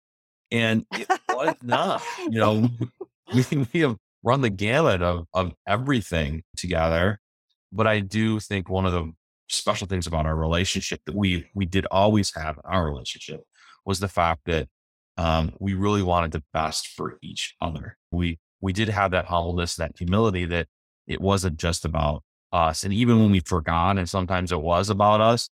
And 0.52 0.86
it 0.94 1.08
was 1.30 1.56
not, 1.62 2.02
you 2.30 2.40
know, 2.40 2.70
we, 3.34 3.68
we 3.74 3.82
have 3.82 3.98
run 4.24 4.42
the 4.42 4.50
gamut 4.50 5.02
of, 5.02 5.26
of 5.34 5.54
everything 5.68 6.44
together. 6.56 7.20
But 7.72 7.88
I 7.88 8.00
do 8.00 8.40
think 8.40 8.70
one 8.70 8.86
of 8.86 8.92
the 8.94 9.12
special 9.50 9.88
things 9.88 10.08
about 10.08 10.26
our 10.26 10.36
relationship 10.36 11.02
that 11.06 11.16
we 11.16 11.50
we 11.54 11.66
did 11.66 11.86
always 11.92 12.34
have 12.36 12.58
in 12.58 12.64
our 12.66 12.86
relationship 12.86 13.42
was 13.86 14.00
the 14.00 14.08
fact 14.08 14.42
that 14.46 14.68
um, 15.18 15.54
we 15.60 15.74
really 15.74 16.04
wanted 16.04 16.32
the 16.32 16.44
best 16.54 16.88
for 16.88 17.18
each 17.22 17.56
other. 17.62 17.98
We 18.12 18.40
we 18.62 18.74
did 18.74 18.90
have 18.90 19.12
that 19.12 19.26
humbleness, 19.26 19.76
that 19.76 19.94
humility 19.98 20.46
that 20.46 20.68
it 21.08 21.22
wasn't 21.22 21.58
just 21.58 21.86
about 21.86 22.24
us. 22.52 22.84
And 22.84 22.94
even 22.94 23.20
when 23.20 23.32
we 23.32 23.40
forgot, 23.40 23.98
and 23.98 24.10
sometimes 24.10 24.52
it 24.52 24.62
was 24.62 24.90
about 24.90 25.22
us, 25.22 25.50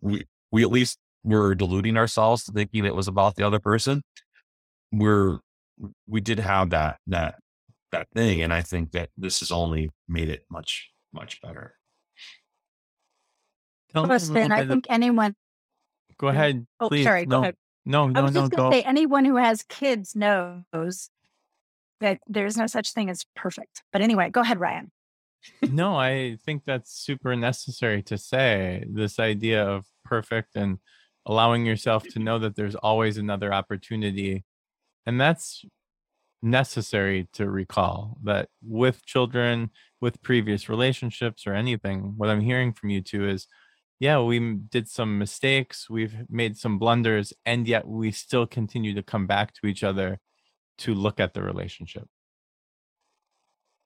we 0.00 0.24
we 0.50 0.62
at 0.62 0.70
least 0.70 0.98
were 1.24 1.54
deluding 1.54 1.96
ourselves 1.96 2.44
to 2.44 2.52
thinking 2.52 2.84
it 2.84 2.94
was 2.94 3.08
about 3.08 3.36
the 3.36 3.46
other 3.46 3.58
person. 3.58 4.02
We're 4.92 5.38
we 6.06 6.20
did 6.20 6.38
have 6.38 6.70
that 6.70 6.98
that 7.06 7.36
that 7.92 8.08
thing, 8.14 8.42
and 8.42 8.52
I 8.52 8.62
think 8.62 8.92
that 8.92 9.10
this 9.16 9.40
has 9.40 9.50
only 9.50 9.90
made 10.08 10.28
it 10.28 10.44
much 10.50 10.90
much 11.12 11.40
better. 11.40 11.74
Tell 13.92 14.04
Listen, 14.04 14.52
I 14.52 14.66
think 14.66 14.86
anyone. 14.88 15.34
Go 16.18 16.28
ahead. 16.28 16.66
Oh, 16.78 16.88
please. 16.88 17.04
sorry. 17.04 17.26
No, 17.26 17.38
go 17.38 17.42
ahead. 17.42 17.56
no, 17.84 18.08
no, 18.08 18.20
I 18.20 18.22
was 18.22 18.34
no. 18.34 18.40
just 18.42 18.52
Go. 18.52 18.56
going 18.56 18.72
to 18.72 18.78
say, 18.78 18.82
anyone 18.84 19.24
who 19.24 19.36
has 19.36 19.62
kids 19.64 20.14
knows 20.14 21.10
that 22.00 22.20
there's 22.26 22.56
no 22.56 22.66
such 22.66 22.92
thing 22.92 23.10
as 23.10 23.24
perfect. 23.34 23.82
But 23.92 24.02
anyway, 24.02 24.30
go 24.30 24.40
ahead, 24.40 24.60
Ryan. 24.60 24.90
no, 25.62 25.96
I 25.96 26.36
think 26.44 26.62
that's 26.66 26.92
super 26.92 27.34
necessary 27.36 28.02
to 28.04 28.18
say. 28.18 28.84
This 28.88 29.18
idea 29.18 29.64
of 29.64 29.86
perfect 30.04 30.56
and 30.56 30.78
allowing 31.26 31.66
yourself 31.66 32.04
to 32.08 32.18
know 32.18 32.38
that 32.38 32.56
there's 32.56 32.74
always 32.74 33.16
another 33.16 33.52
opportunity. 33.52 34.44
And 35.06 35.20
that's 35.20 35.64
necessary 36.42 37.28
to 37.34 37.48
recall 37.50 38.18
that 38.24 38.48
with 38.62 39.04
children, 39.06 39.70
with 40.00 40.22
previous 40.22 40.68
relationships 40.68 41.46
or 41.46 41.54
anything, 41.54 42.14
what 42.16 42.30
I'm 42.30 42.40
hearing 42.40 42.72
from 42.72 42.90
you 42.90 43.00
two 43.02 43.28
is 43.28 43.46
yeah, 44.00 44.18
we 44.18 44.54
did 44.54 44.88
some 44.88 45.18
mistakes, 45.18 45.90
we've 45.90 46.16
made 46.30 46.56
some 46.56 46.78
blunders, 46.78 47.34
and 47.44 47.68
yet 47.68 47.86
we 47.86 48.10
still 48.10 48.46
continue 48.46 48.94
to 48.94 49.02
come 49.02 49.26
back 49.26 49.52
to 49.54 49.66
each 49.66 49.84
other 49.84 50.18
to 50.78 50.94
look 50.94 51.20
at 51.20 51.34
the 51.34 51.42
relationship. 51.42 52.08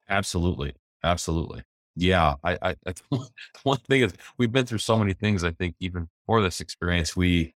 Absolutely. 0.08 0.75
Absolutely. 1.02 1.62
Yeah. 1.96 2.34
I, 2.44 2.58
I, 2.62 2.76
I 2.87 3.18
one 3.64 3.78
thing 3.88 4.02
is 4.02 4.14
we've 4.38 4.52
been 4.52 4.66
through 4.66 4.78
so 4.78 4.96
many 4.96 5.14
things. 5.14 5.42
I 5.42 5.50
think 5.50 5.75
even 5.80 6.08
for 6.26 6.40
this 6.42 6.61
experience, 6.61 7.16
we, 7.16 7.53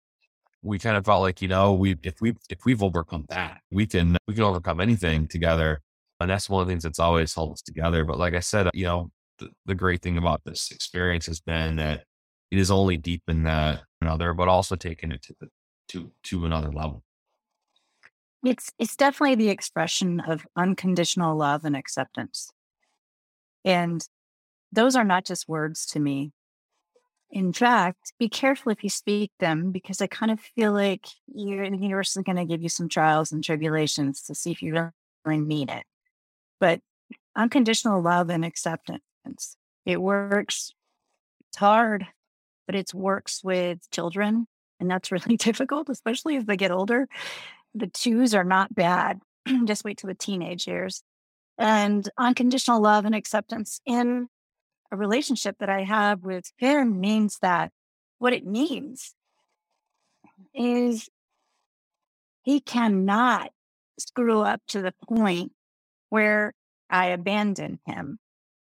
we 0.65 0.79
kind 0.79 0.97
of 0.97 1.05
felt 1.05 1.21
like, 1.21 1.41
you 1.41 1.47
know, 1.47 1.73
we, 1.73 1.95
if 2.03 2.19
we, 2.21 2.33
if 2.49 2.65
we've 2.65 2.81
overcome 2.81 3.25
that, 3.29 3.61
we 3.71 3.85
can, 3.85 4.17
we 4.27 4.33
can 4.33 4.43
overcome 4.43 4.81
anything 4.81 5.27
together. 5.27 5.81
And 6.19 6.29
that's 6.29 6.49
one 6.49 6.61
of 6.61 6.67
the 6.67 6.71
things 6.71 6.83
that's 6.83 6.99
always 6.99 7.33
held 7.35 7.53
us 7.53 7.61
together. 7.61 8.03
But 8.03 8.17
like 8.17 8.33
I 8.33 8.39
said, 8.39 8.67
uh, 8.67 8.71
you 8.73 8.85
know, 8.85 9.11
the, 9.37 9.49
the 9.65 9.75
great 9.75 10.01
thing 10.01 10.17
about 10.17 10.41
this 10.43 10.71
experience 10.71 11.27
has 11.27 11.39
been 11.39 11.75
that 11.75 12.05
it 12.51 12.57
is 12.57 12.71
only 12.71 12.97
deepened 12.97 13.45
that 13.45 13.83
another, 14.01 14.33
but 14.33 14.47
also 14.47 14.75
taken 14.75 15.11
it 15.11 15.21
to 15.23 15.35
the, 15.39 15.47
to, 15.89 16.11
to 16.23 16.45
another 16.45 16.71
level. 16.71 17.03
It's 18.43 18.71
it's 18.77 18.95
definitely 18.95 19.35
the 19.35 19.49
expression 19.49 20.19
of 20.19 20.45
unconditional 20.55 21.35
love 21.35 21.65
and 21.65 21.75
acceptance. 21.75 22.51
And 23.63 24.07
those 24.71 24.95
are 24.95 25.03
not 25.03 25.25
just 25.25 25.49
words 25.49 25.85
to 25.87 25.99
me. 25.99 26.31
In 27.35 27.53
fact, 27.53 28.13
be 28.17 28.29
careful 28.29 28.71
if 28.71 28.83
you 28.83 28.89
speak 28.89 29.31
them 29.39 29.71
because 29.71 30.01
I 30.01 30.07
kind 30.07 30.31
of 30.31 30.39
feel 30.39 30.71
like 30.71 31.05
you're, 31.27 31.69
the 31.69 31.77
universe 31.77 32.17
is 32.17 32.23
going 32.23 32.37
to 32.37 32.45
give 32.45 32.63
you 32.63 32.69
some 32.69 32.89
trials 32.89 33.31
and 33.31 33.43
tribulations 33.43 34.23
to 34.23 34.33
see 34.33 34.51
if 34.51 34.63
you 34.63 34.89
really 35.23 35.39
mean 35.39 35.69
it. 35.69 35.83
But 36.59 36.79
unconditional 37.35 38.01
love 38.01 38.31
and 38.31 38.43
acceptance, 38.43 39.05
it 39.85 40.01
works. 40.01 40.73
It's 41.49 41.57
hard 41.57 42.07
but 42.65 42.75
it 42.75 42.93
works 42.93 43.43
with 43.43 43.89
children. 43.91 44.47
And 44.79 44.89
that's 44.89 45.11
really 45.11 45.37
difficult, 45.37 45.89
especially 45.89 46.37
as 46.37 46.45
they 46.45 46.57
get 46.57 46.71
older. 46.71 47.07
The 47.73 47.87
twos 47.87 48.33
are 48.33 48.43
not 48.43 48.73
bad. 48.73 49.19
Just 49.65 49.83
wait 49.83 49.97
till 49.97 50.07
the 50.07 50.15
teenage 50.15 50.67
years. 50.67 51.03
And 51.57 52.07
unconditional 52.17 52.81
love 52.81 53.05
and 53.05 53.15
acceptance 53.15 53.79
in 53.85 54.27
a 54.91 54.97
relationship 54.97 55.57
that 55.59 55.69
I 55.69 55.83
have 55.83 56.23
with 56.23 56.51
him 56.57 56.99
means 56.99 57.39
that 57.41 57.71
what 58.19 58.33
it 58.33 58.45
means 58.45 59.13
is 60.53 61.09
he 62.43 62.59
cannot 62.59 63.51
screw 63.99 64.41
up 64.41 64.61
to 64.67 64.81
the 64.81 64.93
point 65.07 65.51
where 66.09 66.53
I 66.89 67.07
abandon 67.07 67.79
him 67.85 68.19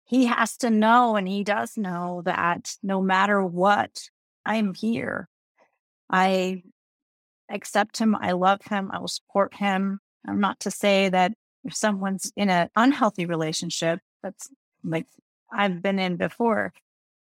he 0.09 0.25
has 0.25 0.57
to 0.59 0.71
know 0.71 1.17
and 1.17 1.29
he 1.29 1.45
does 1.45 1.77
know 1.77 2.23
that 2.25 2.75
no 2.83 3.03
matter 3.03 3.45
what, 3.45 4.09
I'm 4.45 4.73
here. 4.73 5.29
I 6.09 6.63
accept 7.51 7.99
him. 7.99 8.17
I 8.17 8.33
love 8.33 8.61
him. 8.63 8.91
I 8.91 9.01
will 9.01 9.09
support 9.09 9.55
him. 9.55 10.01
I'm 10.27 10.41
not 10.41 10.61
to 10.61 10.71
say 10.71 11.11
that 11.11 11.33
if 11.63 11.75
someone's 11.75 12.33
in 12.37 12.49
an 12.49 12.71
unhealthy 12.75 13.27
relationship, 13.27 14.01
that's 14.23 14.49
like 14.83 15.07
I've 15.53 15.83
been 15.83 15.99
in 15.99 16.17
before, 16.17 16.73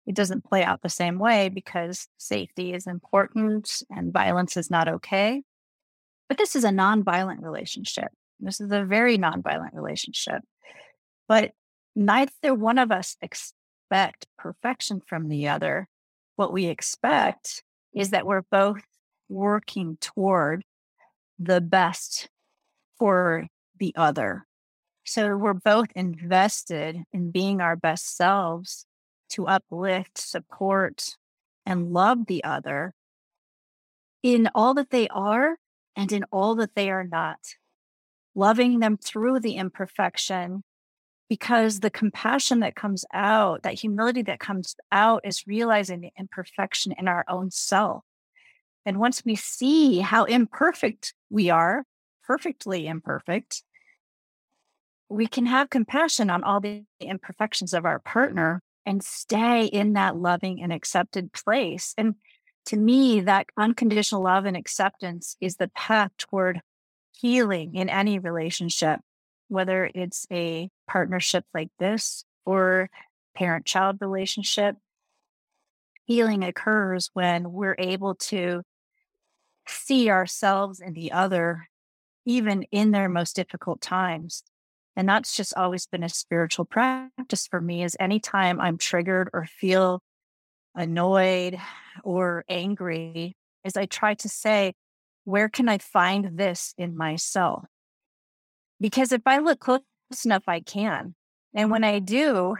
it 0.05 0.15
doesn't 0.15 0.45
play 0.45 0.63
out 0.63 0.81
the 0.81 0.89
same 0.89 1.19
way 1.19 1.49
because 1.49 2.07
safety 2.17 2.73
is 2.73 2.87
important 2.87 3.83
and 3.89 4.11
violence 4.11 4.57
is 4.57 4.71
not 4.71 4.87
okay. 4.87 5.43
But 6.27 6.37
this 6.37 6.55
is 6.55 6.63
a 6.63 6.71
non-violent 6.71 7.41
relationship. 7.43 8.09
This 8.39 8.59
is 8.59 8.71
a 8.71 8.83
very 8.83 9.17
non-violent 9.17 9.73
relationship. 9.73 10.41
But 11.27 11.51
neither 11.95 12.53
one 12.55 12.79
of 12.79 12.91
us 12.91 13.17
expect 13.21 14.27
perfection 14.37 15.01
from 15.05 15.27
the 15.27 15.47
other. 15.47 15.87
What 16.35 16.53
we 16.53 16.65
expect 16.65 17.63
is 17.93 18.09
that 18.09 18.25
we're 18.25 18.43
both 18.49 18.83
working 19.29 19.97
toward 20.01 20.63
the 21.37 21.61
best 21.61 22.29
for 22.97 23.47
the 23.77 23.93
other. 23.95 24.45
So 25.11 25.35
we're 25.35 25.51
both 25.51 25.89
invested 25.93 27.03
in 27.11 27.31
being 27.31 27.59
our 27.59 27.75
best 27.75 28.15
selves 28.15 28.85
to 29.31 29.45
uplift, 29.45 30.17
support, 30.17 31.17
and 31.65 31.91
love 31.91 32.27
the 32.27 32.45
other 32.45 32.93
in 34.23 34.49
all 34.55 34.73
that 34.75 34.89
they 34.89 35.09
are 35.09 35.57
and 35.97 36.13
in 36.13 36.23
all 36.31 36.55
that 36.55 36.75
they 36.75 36.89
are 36.89 37.03
not. 37.03 37.39
Loving 38.35 38.79
them 38.79 38.95
through 38.95 39.41
the 39.41 39.57
imperfection 39.57 40.63
because 41.27 41.81
the 41.81 41.89
compassion 41.89 42.61
that 42.61 42.75
comes 42.75 43.03
out, 43.13 43.63
that 43.63 43.81
humility 43.81 44.21
that 44.21 44.39
comes 44.39 44.77
out, 44.93 45.25
is 45.25 45.45
realizing 45.45 45.99
the 45.99 46.13
imperfection 46.17 46.93
in 46.97 47.09
our 47.09 47.25
own 47.27 47.51
self. 47.51 48.05
And 48.85 48.97
once 48.97 49.25
we 49.25 49.35
see 49.35 49.99
how 49.99 50.23
imperfect 50.23 51.13
we 51.29 51.49
are, 51.49 51.83
perfectly 52.23 52.87
imperfect, 52.87 53.63
we 55.11 55.27
can 55.27 55.45
have 55.45 55.69
compassion 55.69 56.29
on 56.29 56.43
all 56.43 56.59
the 56.59 56.83
imperfections 56.99 57.73
of 57.73 57.85
our 57.85 57.99
partner 57.99 58.61
and 58.85 59.03
stay 59.03 59.65
in 59.65 59.93
that 59.93 60.15
loving 60.15 60.61
and 60.61 60.73
accepted 60.73 61.33
place. 61.33 61.93
And 61.97 62.15
to 62.65 62.77
me, 62.77 63.21
that 63.21 63.47
unconditional 63.57 64.23
love 64.23 64.45
and 64.45 64.57
acceptance 64.57 65.35
is 65.41 65.57
the 65.57 65.69
path 65.69 66.11
toward 66.17 66.61
healing 67.11 67.75
in 67.75 67.89
any 67.89 68.17
relationship 68.19 69.01
whether 69.51 69.91
it's 69.93 70.25
a 70.31 70.69
partnership 70.87 71.43
like 71.53 71.69
this 71.77 72.23
or 72.45 72.89
parent 73.35 73.65
child 73.65 73.97
relationship, 73.99 74.77
healing 76.05 76.41
occurs 76.41 77.09
when 77.13 77.51
we're 77.51 77.75
able 77.77 78.15
to 78.15 78.63
see 79.67 80.09
ourselves 80.09 80.79
and 80.79 80.95
the 80.95 81.11
other, 81.11 81.67
even 82.25 82.63
in 82.71 82.91
their 82.91 83.09
most 83.09 83.35
difficult 83.35 83.81
times. 83.81 84.41
And 84.95 85.07
that's 85.07 85.35
just 85.35 85.55
always 85.55 85.85
been 85.87 86.03
a 86.03 86.09
spiritual 86.09 86.65
practice 86.65 87.47
for 87.47 87.61
me 87.61 87.83
is 87.83 87.95
anytime 87.99 88.59
I'm 88.59 88.77
triggered 88.77 89.29
or 89.33 89.45
feel 89.45 90.01
annoyed 90.75 91.57
or 92.03 92.43
angry, 92.49 93.35
is 93.63 93.77
I 93.77 93.85
try 93.85 94.15
to 94.15 94.29
say, 94.29 94.73
where 95.23 95.49
can 95.49 95.69
I 95.69 95.77
find 95.77 96.37
this 96.37 96.73
in 96.77 96.97
myself? 96.97 97.65
Because 98.79 99.11
if 99.11 99.21
I 99.25 99.37
look 99.37 99.59
close 99.59 99.81
enough, 100.25 100.43
I 100.47 100.59
can. 100.59 101.15
And 101.53 101.69
when 101.69 101.83
I 101.83 101.99
do, 101.99 102.55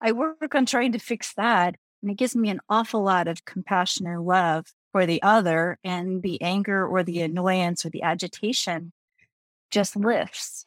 I 0.00 0.12
work 0.12 0.54
on 0.54 0.66
trying 0.66 0.92
to 0.92 0.98
fix 0.98 1.34
that. 1.34 1.74
And 2.02 2.10
it 2.10 2.16
gives 2.16 2.36
me 2.36 2.50
an 2.50 2.60
awful 2.68 3.02
lot 3.02 3.28
of 3.28 3.44
compassion 3.44 4.06
and 4.06 4.24
love 4.24 4.66
for 4.92 5.06
the 5.06 5.22
other. 5.22 5.78
And 5.82 6.22
the 6.22 6.40
anger 6.40 6.86
or 6.86 7.02
the 7.02 7.22
annoyance 7.22 7.84
or 7.84 7.90
the 7.90 8.02
agitation 8.02 8.92
just 9.70 9.96
lifts. 9.96 10.66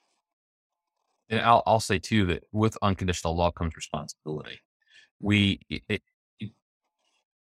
And 1.29 1.41
I'll, 1.41 1.63
I'll 1.65 1.79
say 1.79 1.99
too 1.99 2.25
that 2.27 2.43
with 2.51 2.77
unconditional 2.81 3.35
love 3.35 3.55
comes 3.55 3.75
responsibility. 3.75 4.59
We, 5.19 5.59
it, 5.69 5.81
it, 5.89 6.01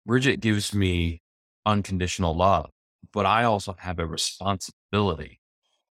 Bridget 0.07 0.41
gives 0.41 0.75
me 0.75 1.23
unconditional 1.67 2.37
love, 2.37 2.71
but 3.13 3.27
I 3.27 3.45
also 3.45 3.75
have 3.79 3.99
a 3.99 4.07
responsibility 4.07 5.41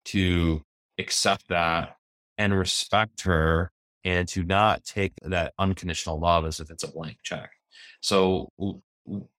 to 0.06 0.64
accept 0.98 1.48
that 1.50 1.96
and 2.38 2.58
respect 2.58 3.22
her 3.22 3.72
and 4.04 4.28
to 4.30 4.44
not 4.44 4.84
take 4.84 5.14
that 5.22 5.54
unconditional 5.60 6.20
love 6.20 6.46
as 6.46 6.60
if 6.60 6.70
it's 6.70 6.84
a 6.84 6.92
blank 6.92 7.18
check. 7.24 7.52
So 8.02 8.52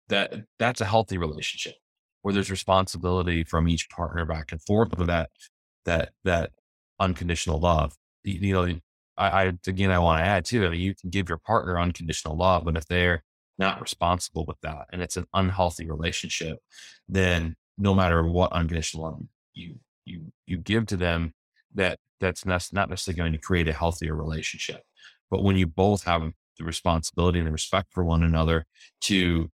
that 0.08 0.46
that's 0.60 0.82
a 0.82 0.86
healthy 0.86 1.18
relationship 1.18 1.76
where 2.22 2.34
there's 2.34 2.52
responsibility 2.52 3.44
from 3.44 3.68
each 3.68 3.90
partner 3.90 4.26
back 4.26 4.52
and 4.52 4.62
forth 4.62 4.96
for 4.96 5.06
that 5.06 5.32
that 5.86 6.12
that 6.24 6.52
unconditional 7.00 7.60
love. 7.60 7.96
You, 8.24 8.54
know, 8.54 8.80
I, 9.18 9.30
I, 9.30 9.44
again 9.68 9.92
I 9.92 10.00
want 10.00 10.20
to 10.20 10.26
add 10.26 10.46
too. 10.46 10.66
I 10.66 10.70
mean, 10.70 10.82
you 10.82 10.96
can 10.96 11.10
give 11.10 11.30
your 11.30 11.38
partner 11.38 11.80
unconditional 11.80 12.38
love, 12.38 12.66
but 12.66 12.78
if 12.78 12.86
they're 12.88 13.24
not 13.58 13.82
responsible 13.82 14.46
with 14.46 14.60
that 14.62 14.88
and 14.92 15.02
it's 15.02 15.18
an 15.18 15.26
unhealthy 15.34 15.90
relationship, 15.90 16.60
then 17.08 17.56
no 17.78 17.94
matter 17.94 18.24
what 18.24 18.52
unconditional 18.54 19.04
love 19.04 19.22
you 19.54 19.76
you 20.06 20.32
you 20.46 20.58
give 20.58 20.86
to 20.88 20.98
them, 20.98 21.34
that 21.76 22.00
that's 22.20 22.46
not 22.46 22.90
necessarily 22.90 23.18
going 23.18 23.34
to 23.34 23.38
create 23.38 23.68
a 23.68 23.74
healthier 23.74 24.16
relationship. 24.16 24.84
But 25.30 25.44
when 25.44 25.56
you 25.56 25.68
both 25.68 26.04
have 26.04 26.32
the 26.58 26.64
responsibility 26.64 27.40
and 27.40 27.48
the 27.48 27.52
respect 27.52 27.88
for 27.92 28.04
one 28.04 28.24
another 28.24 28.66
to 29.02 29.50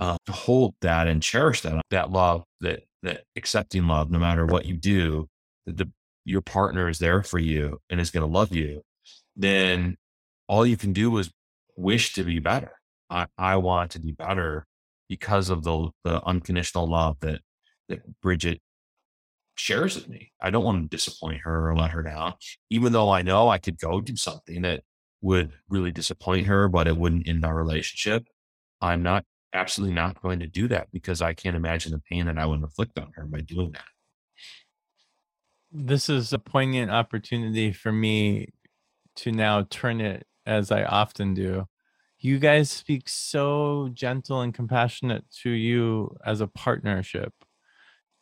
uh, 0.00 0.16
to 0.26 0.32
hold 0.32 0.74
that 0.80 1.06
and 1.06 1.22
cherish 1.22 1.60
that 1.62 1.80
that 1.90 2.10
love, 2.10 2.44
that 2.60 2.84
that 3.02 3.24
accepting 3.36 3.86
love, 3.86 4.10
no 4.10 4.18
matter 4.18 4.46
what 4.46 4.64
you 4.64 4.76
do, 4.76 5.28
that 5.66 5.76
the 5.76 5.90
your 6.30 6.40
partner 6.40 6.88
is 6.88 6.98
there 6.98 7.22
for 7.22 7.38
you 7.38 7.80
and 7.90 8.00
is 8.00 8.10
going 8.10 8.22
to 8.22 8.38
love 8.38 8.54
you, 8.54 8.82
then 9.36 9.96
all 10.48 10.64
you 10.64 10.76
can 10.76 10.92
do 10.92 11.16
is 11.18 11.30
wish 11.76 12.14
to 12.14 12.24
be 12.24 12.38
better. 12.38 12.72
I, 13.10 13.26
I 13.36 13.56
want 13.56 13.90
to 13.92 14.00
be 14.00 14.12
better 14.12 14.66
because 15.08 15.50
of 15.50 15.64
the 15.64 15.90
the 16.04 16.24
unconditional 16.24 16.86
love 16.86 17.16
that 17.20 17.40
that 17.88 18.20
Bridget 18.20 18.60
shares 19.56 19.96
with 19.96 20.08
me. 20.08 20.32
I 20.40 20.50
don't 20.50 20.64
want 20.64 20.82
to 20.88 20.96
disappoint 20.96 21.40
her 21.42 21.70
or 21.70 21.76
let 21.76 21.90
her 21.90 22.02
down, 22.02 22.34
even 22.70 22.92
though 22.92 23.10
I 23.10 23.22
know 23.22 23.48
I 23.48 23.58
could 23.58 23.78
go 23.78 24.00
do 24.00 24.16
something 24.16 24.62
that 24.62 24.82
would 25.20 25.52
really 25.68 25.90
disappoint 25.90 26.46
her, 26.46 26.68
but 26.68 26.86
it 26.86 26.96
wouldn't 26.96 27.28
end 27.28 27.44
our 27.44 27.54
relationship. 27.54 28.26
I'm 28.80 29.02
not 29.02 29.24
absolutely 29.52 29.94
not 29.94 30.22
going 30.22 30.38
to 30.40 30.46
do 30.46 30.68
that 30.68 30.88
because 30.92 31.20
I 31.20 31.34
can't 31.34 31.56
imagine 31.56 31.92
the 31.92 32.00
pain 32.10 32.26
that 32.26 32.38
I 32.38 32.46
would 32.46 32.60
inflict 32.60 32.98
on 32.98 33.10
her 33.16 33.26
by 33.26 33.40
doing 33.40 33.72
that. 33.72 33.84
This 35.72 36.08
is 36.08 36.32
a 36.32 36.38
poignant 36.38 36.90
opportunity 36.90 37.72
for 37.72 37.92
me 37.92 38.48
to 39.16 39.30
now 39.32 39.62
turn 39.70 40.00
it 40.00 40.26
as 40.44 40.72
I 40.72 40.82
often 40.84 41.34
do. 41.34 41.66
You 42.18 42.38
guys 42.38 42.70
speak 42.70 43.08
so 43.08 43.90
gentle 43.94 44.40
and 44.40 44.52
compassionate 44.52 45.24
to 45.42 45.50
you 45.50 46.16
as 46.24 46.40
a 46.40 46.48
partnership. 46.48 47.32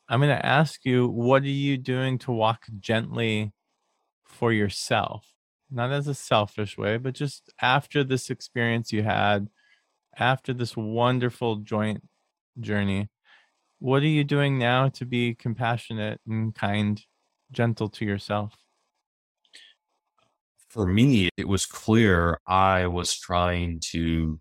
I'm 0.09 0.21
going 0.21 0.37
to 0.37 0.47
ask 0.47 0.85
you, 0.85 1.09
what 1.09 1.43
are 1.43 1.47
you 1.47 1.79
doing 1.79 2.19
to 2.21 2.33
walk 2.33 2.67
gently 2.81 3.53
for 4.25 4.53
yourself? 4.53 5.27
Not 5.71 5.91
as 5.93 6.07
a 6.07 6.15
selfish 6.15 6.79
way, 6.79 6.99
but 6.99 7.15
just 7.15 7.53
after 7.61 8.05
this 8.05 8.31
experience 8.31 8.93
you 8.93 9.03
had, 9.03 9.49
after 10.19 10.53
this 10.53 10.77
wonderful 10.77 11.57
joint 11.57 12.03
journey, 12.61 13.09
what 13.79 14.03
are 14.03 14.07
you 14.07 14.25
doing 14.25 14.59
now 14.59 14.89
to 14.91 15.07
be 15.07 15.35
compassionate 15.35 16.21
and 16.27 16.55
kind, 16.55 17.03
gentle 17.53 17.89
to 17.91 18.05
yourself? 18.05 18.55
For 20.69 20.87
me, 20.87 21.31
it 21.37 21.49
was 21.49 21.67
clear 21.67 22.41
I 22.47 22.87
was 22.87 23.19
trying 23.19 23.81
to 23.91 24.41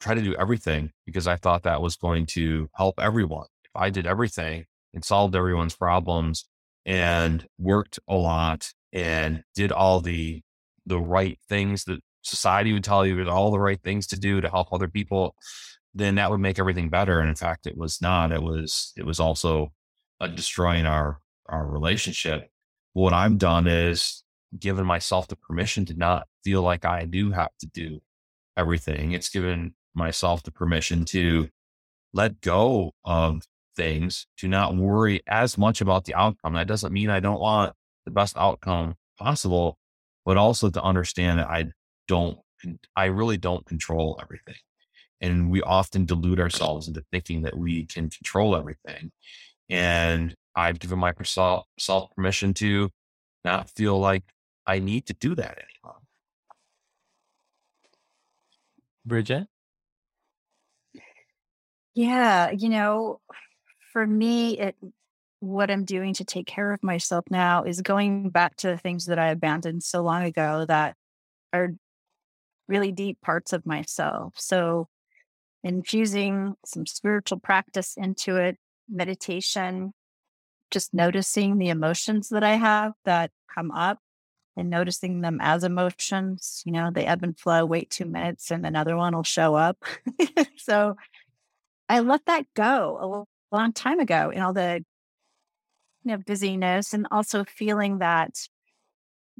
try 0.00 0.14
to 0.14 0.22
do 0.22 0.34
everything 0.34 0.90
because 1.06 1.26
I 1.26 1.36
thought 1.36 1.64
that 1.64 1.82
was 1.82 1.96
going 1.96 2.26
to 2.26 2.68
help 2.74 3.00
everyone. 3.00 3.46
If 3.64 3.72
I 3.74 3.90
did 3.90 4.06
everything 4.06 4.64
and 4.94 5.04
solved 5.04 5.36
everyone's 5.36 5.76
problems 5.76 6.46
and 6.86 7.46
worked 7.58 7.98
a 8.08 8.14
lot 8.14 8.68
and 8.92 9.42
did 9.54 9.72
all 9.72 10.00
the 10.00 10.42
the 10.86 10.98
right 10.98 11.38
things 11.48 11.84
that 11.84 12.00
society 12.22 12.72
would 12.72 12.84
tell 12.84 13.06
you 13.06 13.28
all 13.28 13.50
the 13.50 13.58
right 13.58 13.80
things 13.82 14.06
to 14.08 14.18
do 14.18 14.40
to 14.40 14.48
help 14.48 14.72
other 14.72 14.88
people, 14.88 15.34
then 15.94 16.16
that 16.16 16.30
would 16.30 16.40
make 16.40 16.58
everything 16.58 16.88
better. 16.88 17.20
And 17.20 17.28
in 17.28 17.34
fact, 17.34 17.66
it 17.66 17.76
was 17.76 18.00
not. 18.00 18.32
It 18.32 18.42
was 18.42 18.92
it 18.96 19.04
was 19.04 19.20
also 19.20 19.72
uh, 20.20 20.28
destroying 20.28 20.86
our 20.86 21.20
our 21.50 21.66
relationship. 21.66 22.50
What 22.92 23.12
I've 23.12 23.38
done 23.38 23.66
is 23.66 24.22
given 24.58 24.86
myself 24.86 25.28
the 25.28 25.36
permission 25.36 25.84
to 25.86 25.94
not 25.94 26.26
feel 26.44 26.62
like 26.62 26.84
I 26.84 27.04
do 27.04 27.30
have 27.32 27.50
to 27.60 27.66
do 27.66 28.00
everything. 28.56 29.12
It's 29.12 29.28
given 29.28 29.74
myself 29.94 30.42
the 30.42 30.50
permission 30.50 31.04
to 31.06 31.48
let 32.12 32.40
go 32.40 32.92
of 33.04 33.42
things, 33.76 34.26
to 34.38 34.48
not 34.48 34.76
worry 34.76 35.22
as 35.26 35.56
much 35.56 35.80
about 35.80 36.04
the 36.04 36.14
outcome. 36.14 36.54
That 36.54 36.66
doesn't 36.66 36.92
mean 36.92 37.10
I 37.10 37.20
don't 37.20 37.40
want 37.40 37.74
the 38.04 38.10
best 38.10 38.36
outcome 38.36 38.96
possible, 39.18 39.78
but 40.24 40.36
also 40.36 40.70
to 40.70 40.82
understand 40.82 41.38
that 41.38 41.48
I 41.48 41.66
don't, 42.08 42.38
I 42.96 43.06
really 43.06 43.36
don't 43.36 43.64
control 43.66 44.18
everything. 44.20 44.56
And 45.20 45.50
we 45.50 45.62
often 45.62 46.06
delude 46.06 46.40
ourselves 46.40 46.88
into 46.88 47.04
thinking 47.12 47.42
that 47.42 47.56
we 47.56 47.86
can 47.86 48.10
control 48.10 48.56
everything. 48.56 49.12
And 49.68 50.34
I've 50.60 50.78
given 50.78 50.98
myself 50.98 51.66
self 51.78 52.14
permission 52.14 52.52
to 52.54 52.90
not 53.44 53.70
feel 53.70 53.98
like 53.98 54.24
I 54.66 54.78
need 54.78 55.06
to 55.06 55.14
do 55.14 55.34
that 55.34 55.58
anymore. 55.58 56.00
Bridget? 59.06 59.46
Yeah, 61.94 62.50
you 62.50 62.68
know, 62.68 63.20
for 63.92 64.06
me, 64.06 64.58
it 64.58 64.76
what 65.40 65.70
I'm 65.70 65.86
doing 65.86 66.12
to 66.14 66.24
take 66.24 66.46
care 66.46 66.70
of 66.70 66.82
myself 66.82 67.24
now 67.30 67.64
is 67.64 67.80
going 67.80 68.28
back 68.28 68.56
to 68.56 68.66
the 68.66 68.76
things 68.76 69.06
that 69.06 69.18
I 69.18 69.28
abandoned 69.28 69.82
so 69.82 70.02
long 70.02 70.24
ago 70.24 70.66
that 70.68 70.94
are 71.54 71.70
really 72.68 72.92
deep 72.92 73.18
parts 73.22 73.54
of 73.54 73.64
myself. 73.64 74.34
So 74.36 74.88
infusing 75.64 76.56
some 76.66 76.84
spiritual 76.84 77.38
practice 77.38 77.94
into 77.96 78.36
it, 78.36 78.58
meditation, 78.86 79.94
just 80.70 80.94
noticing 80.94 81.58
the 81.58 81.68
emotions 81.68 82.28
that 82.30 82.44
I 82.44 82.54
have 82.54 82.92
that 83.04 83.30
come 83.54 83.70
up 83.70 83.98
and 84.56 84.70
noticing 84.70 85.20
them 85.20 85.38
as 85.40 85.64
emotions. 85.64 86.62
You 86.64 86.72
know, 86.72 86.90
they 86.92 87.06
ebb 87.06 87.22
and 87.22 87.38
flow, 87.38 87.64
wait 87.64 87.90
two 87.90 88.04
minutes, 88.04 88.50
and 88.50 88.66
another 88.66 88.96
one 88.96 89.14
will 89.14 89.22
show 89.22 89.54
up. 89.54 89.82
so 90.56 90.96
I 91.88 92.00
let 92.00 92.26
that 92.26 92.46
go 92.54 93.26
a 93.52 93.56
long 93.56 93.72
time 93.72 94.00
ago 94.00 94.30
in 94.30 94.40
all 94.40 94.52
the 94.52 94.84
you 96.04 96.12
know 96.12 96.18
busyness 96.18 96.94
and 96.94 97.06
also 97.10 97.44
feeling 97.44 97.98
that 97.98 98.48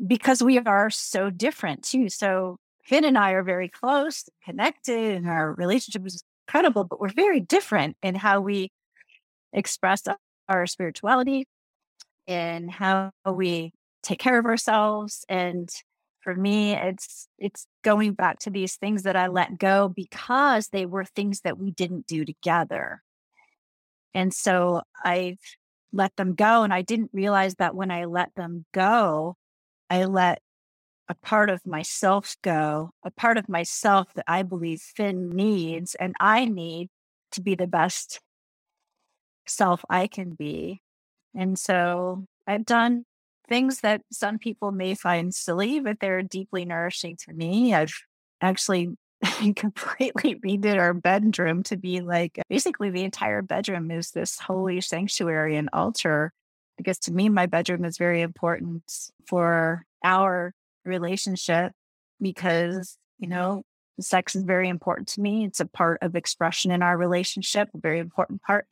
because 0.07 0.43
we 0.43 0.59
are 0.59 0.91
so 0.91 1.31
different 1.31 1.85
too. 1.85 2.09
So 2.09 2.59
Finn 2.85 3.05
and 3.05 3.19
I 3.19 3.33
are 3.33 3.43
very 3.43 3.69
close, 3.69 4.29
connected, 4.45 5.17
and 5.17 5.29
our 5.29 5.53
relationship 5.55 6.07
is 6.07 6.23
incredible, 6.49 6.85
but 6.85 7.01
we're 7.01 7.13
very 7.13 7.41
different 7.41 7.97
in 8.03 8.15
how 8.15 8.41
we 8.41 8.73
express 9.53 10.03
our 10.51 10.67
spirituality 10.67 11.47
and 12.27 12.71
how 12.71 13.13
we 13.25 13.73
take 14.03 14.19
care 14.19 14.39
of 14.39 14.47
ourselves. 14.47 15.25
And 15.29 15.71
for 16.21 16.35
me, 16.35 16.75
it's 16.75 17.29
it's 17.39 17.67
going 17.83 18.13
back 18.13 18.41
to 18.41 18.51
these 18.51 18.77
things 18.77 19.05
that 19.05 19.17
I 19.17 19.29
let 19.29 19.59
go 19.59 19.89
because 19.89 20.69
they 20.69 20.85
were 20.85 21.05
things 21.05 21.41
that 21.41 21.59
we 21.59 21.71
didn't 21.71 22.07
do 22.07 22.25
together. 22.25 23.03
And 24.13 24.35
so 24.35 24.83
I 25.03 25.39
let 25.93 26.15
them 26.17 26.35
go. 26.35 26.63
And 26.63 26.75
I 26.75 26.83
didn't 26.83 27.11
realize 27.13 27.55
that 27.57 27.75
when 27.75 27.91
I 27.91 28.05
let 28.05 28.35
them 28.35 28.67
go, 28.73 29.37
I 29.89 30.05
let 30.05 30.41
a 31.09 31.15
part 31.15 31.51
of 31.51 31.67
myself 31.67 32.37
go, 32.43 32.91
a 33.05 33.11
part 33.11 33.39
of 33.39 33.49
myself 33.49 34.13
that 34.15 34.25
I 34.29 34.43
believe 34.43 34.81
Finn 34.81 35.31
needs 35.31 35.95
and 35.97 36.15
I 36.21 36.45
need 36.45 36.89
to 37.33 37.41
be 37.41 37.55
the 37.55 37.67
best 37.67 38.21
self 39.51 39.85
I 39.91 40.07
can 40.07 40.31
be. 40.31 40.81
And 41.35 41.59
so 41.59 42.25
I've 42.47 42.65
done 42.65 43.05
things 43.49 43.81
that 43.81 44.03
some 44.13 44.39
people 44.39 44.73
may 44.73 44.95
find 44.95 45.35
silly, 45.35 45.81
but 45.81 45.99
they're 46.01 46.23
deeply 46.23 46.65
nourishing 46.65 47.17
to 47.25 47.33
me. 47.33 47.75
I've 47.75 47.95
actually 48.41 48.97
completely 49.57 50.37
redid 50.37 50.79
our 50.79 50.95
bedroom 50.95 51.63
to 51.65 51.77
be 51.77 52.01
like 52.01 52.41
basically 52.49 52.91
the 52.91 53.05
entire 53.05 53.43
bedroom 53.43 53.91
is 53.91 54.13
this 54.13 54.39
holy 54.39 54.81
sanctuary 54.81 55.57
and 55.57 55.69
altar. 55.73 56.33
Because 56.79 56.99
to 57.01 57.13
me, 57.13 57.29
my 57.29 57.45
bedroom 57.45 57.85
is 57.85 57.99
very 57.99 58.23
important 58.23 58.83
for 59.27 59.85
our 60.03 60.55
relationship 60.87 61.73
because, 62.23 62.97
you 63.19 63.29
know, 63.29 63.63
sex 64.01 64.35
is 64.35 64.45
very 64.45 64.69
important 64.69 65.09
to 65.09 65.21
me. 65.21 65.45
It's 65.45 65.61
a 65.61 65.67
part 65.67 65.99
of 66.01 66.17
expression 66.17 66.71
in 66.71 66.83
our 66.83 66.97
relationship, 66.97 67.69
a 67.75 67.79
very 67.79 67.99
important 67.99 68.41
part. 68.43 68.67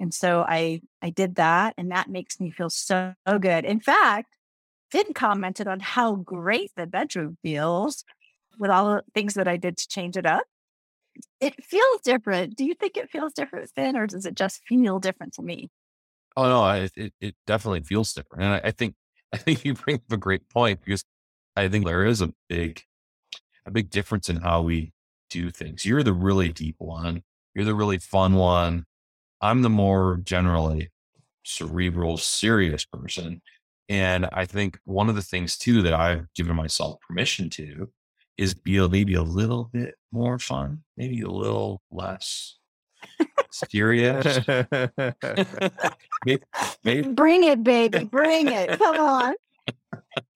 And 0.00 0.12
so 0.14 0.44
I 0.48 0.80
I 1.02 1.10
did 1.10 1.36
that 1.36 1.74
and 1.78 1.90
that 1.92 2.10
makes 2.10 2.40
me 2.40 2.50
feel 2.50 2.70
so 2.70 3.14
good. 3.40 3.64
In 3.64 3.80
fact, 3.80 4.34
Finn 4.90 5.12
commented 5.14 5.68
on 5.68 5.80
how 5.80 6.16
great 6.16 6.72
the 6.76 6.86
bedroom 6.86 7.38
feels 7.42 8.04
with 8.58 8.70
all 8.70 8.94
the 8.94 9.02
things 9.14 9.34
that 9.34 9.48
I 9.48 9.56
did 9.56 9.76
to 9.78 9.88
change 9.88 10.16
it 10.16 10.26
up. 10.26 10.44
it 11.40 11.62
feels 11.64 12.00
different. 12.02 12.56
Do 12.56 12.64
you 12.64 12.74
think 12.74 12.96
it 12.96 13.10
feels 13.10 13.32
different, 13.32 13.70
Finn, 13.74 13.96
or 13.96 14.06
does 14.06 14.26
it 14.26 14.34
just 14.34 14.62
feel 14.66 14.98
different 14.98 15.34
to 15.34 15.42
me? 15.42 15.70
Oh 16.36 16.44
no, 16.48 16.70
it 16.70 16.92
it, 16.96 17.14
it 17.20 17.34
definitely 17.46 17.82
feels 17.82 18.12
different, 18.12 18.44
and 18.44 18.54
I, 18.54 18.68
I 18.68 18.70
think 18.70 18.94
I 19.32 19.36
think 19.36 19.64
you 19.64 19.74
bring 19.74 19.96
up 19.96 20.12
a 20.12 20.16
great 20.16 20.48
point 20.48 20.80
because 20.84 21.04
I 21.56 21.68
think 21.68 21.84
there 21.86 22.04
is 22.04 22.20
a 22.22 22.32
big 22.48 22.82
a 23.66 23.70
big 23.70 23.90
difference 23.90 24.28
in 24.28 24.36
how 24.36 24.62
we 24.62 24.92
do 25.28 25.50
things. 25.50 25.84
You're 25.84 26.02
the 26.02 26.12
really 26.12 26.50
deep 26.50 26.76
one. 26.78 27.22
You're 27.54 27.64
the 27.64 27.74
really 27.74 27.98
fun 27.98 28.34
one. 28.34 28.84
I'm 29.40 29.62
the 29.62 29.70
more 29.70 30.20
generally 30.22 30.90
cerebral, 31.44 32.16
serious 32.16 32.84
person. 32.84 33.40
And 33.88 34.28
I 34.32 34.44
think 34.46 34.78
one 34.84 35.08
of 35.08 35.16
the 35.16 35.22
things 35.22 35.56
too 35.58 35.82
that 35.82 35.94
I've 35.94 36.32
given 36.34 36.54
myself 36.54 37.00
permission 37.00 37.50
to 37.50 37.90
is 38.38 38.54
be 38.54 38.76
a, 38.76 38.88
maybe 38.88 39.14
a 39.14 39.22
little 39.22 39.64
bit 39.72 39.96
more 40.12 40.38
fun, 40.38 40.82
maybe 40.96 41.20
a 41.22 41.30
little 41.30 41.82
less 41.90 42.56
serious. 43.52 44.38
maybe, 46.24 46.42
maybe. 46.84 47.08
Bring 47.08 47.44
it, 47.44 47.64
baby. 47.64 48.04
Bring 48.04 48.48
it. 48.48 48.78
Come 48.78 48.96
on. 48.96 49.34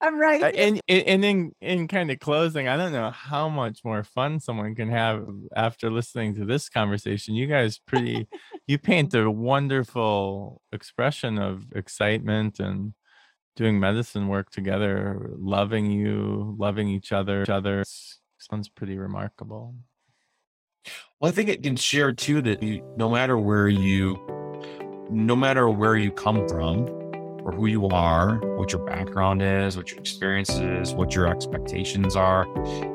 I'm 0.01 0.19
right. 0.19 0.43
Uh, 0.43 0.47
and 0.47 0.81
and 0.89 1.25
in 1.25 1.53
in 1.61 1.89
kind 1.89 2.11
of 2.11 2.19
closing, 2.21 2.69
I 2.69 2.77
don't 2.77 2.93
know 2.93 3.11
how 3.11 3.49
much 3.49 3.81
more 3.85 4.05
fun 4.05 4.41
someone 4.41 4.75
can 4.75 4.91
have 4.91 5.27
after 5.57 5.91
listening 5.91 6.35
to 6.37 6.45
this 6.45 6.69
conversation. 6.69 7.35
You 7.35 7.47
guys 7.47 7.81
pretty 7.87 8.29
you 8.67 8.79
paint 8.79 9.15
a 9.15 9.31
wonderful 9.31 10.61
expression 10.73 11.39
of 11.39 11.65
excitement 11.75 12.61
and 12.61 12.95
doing 13.57 13.79
medicine 13.81 14.29
work 14.29 14.51
together, 14.51 15.31
loving 15.39 15.91
you, 15.91 16.55
loving 16.59 16.89
each 16.89 17.13
other, 17.13 17.43
each 17.43 17.51
other. 17.51 17.85
Sounds 18.39 18.69
pretty 18.69 18.99
remarkable. 18.99 19.75
Well, 21.19 21.31
I 21.31 21.33
think 21.33 21.49
it 21.49 21.63
can 21.63 21.77
share 21.77 22.13
too 22.13 22.43
that 22.43 22.63
you, 22.63 22.85
no 22.97 23.09
matter 23.09 23.39
where 23.39 23.69
you, 23.69 24.19
no 25.11 25.35
matter 25.35 25.69
where 25.69 25.97
you 25.97 26.11
come 26.11 26.47
from, 26.49 27.04
or 27.45 27.53
who 27.53 27.67
you 27.67 27.87
are, 27.89 28.37
what 28.57 28.73
your 28.73 28.85
background 28.85 29.43
is, 29.43 29.77
what 29.77 29.91
your 29.91 30.01
experience 30.01 30.51
is, 30.51 30.95
what 30.95 31.15
your 31.15 31.29
expectations 31.29 32.17
are. 32.17 32.47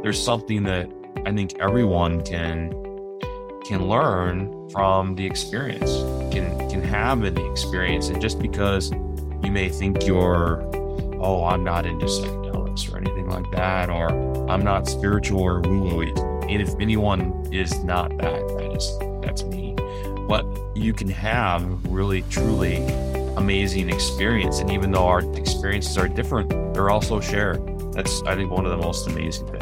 There's 0.01 0.21
something 0.21 0.63
that 0.63 0.89
I 1.25 1.31
think 1.31 1.59
everyone 1.59 2.23
can 2.23 2.73
can 3.65 3.87
learn 3.87 4.69
from 4.71 5.15
the 5.15 5.25
experience, 5.25 5.91
can 6.33 6.69
can 6.69 6.81
have 6.81 7.23
in 7.23 7.35
the 7.35 7.51
experience. 7.51 8.09
And 8.09 8.19
just 8.19 8.39
because 8.39 8.91
you 9.43 9.51
may 9.51 9.69
think 9.69 10.07
you're, 10.07 10.63
oh, 11.21 11.45
I'm 11.45 11.63
not 11.63 11.85
into 11.85 12.07
psychedelics 12.07 12.91
or 12.91 12.97
anything 12.97 13.29
like 13.29 13.49
that, 13.51 13.89
or 13.89 14.09
I'm 14.49 14.63
not 14.63 14.87
spiritual 14.87 15.41
or 15.41 15.61
woo-woo. 15.61 16.01
And 16.49 16.61
if 16.61 16.73
anyone 16.79 17.47
is 17.53 17.83
not 17.83 18.17
that, 18.17 18.47
that 18.47 18.75
is 18.75 18.97
that's 19.21 19.43
me. 19.43 19.75
But 20.27 20.45
you 20.75 20.93
can 20.93 21.09
have 21.09 21.63
really 21.85 22.23
truly 22.29 22.77
amazing 23.37 23.89
experience. 23.89 24.59
And 24.59 24.71
even 24.71 24.91
though 24.91 25.07
our 25.07 25.19
experiences 25.35 25.97
are 25.97 26.07
different, 26.07 26.49
they're 26.73 26.89
also 26.89 27.19
shared. 27.19 27.65
That's, 27.93 28.21
I 28.23 28.35
think, 28.35 28.51
one 28.51 28.65
of 28.65 28.71
the 28.71 28.77
most 28.77 29.07
amazing 29.07 29.47
things. 29.47 29.58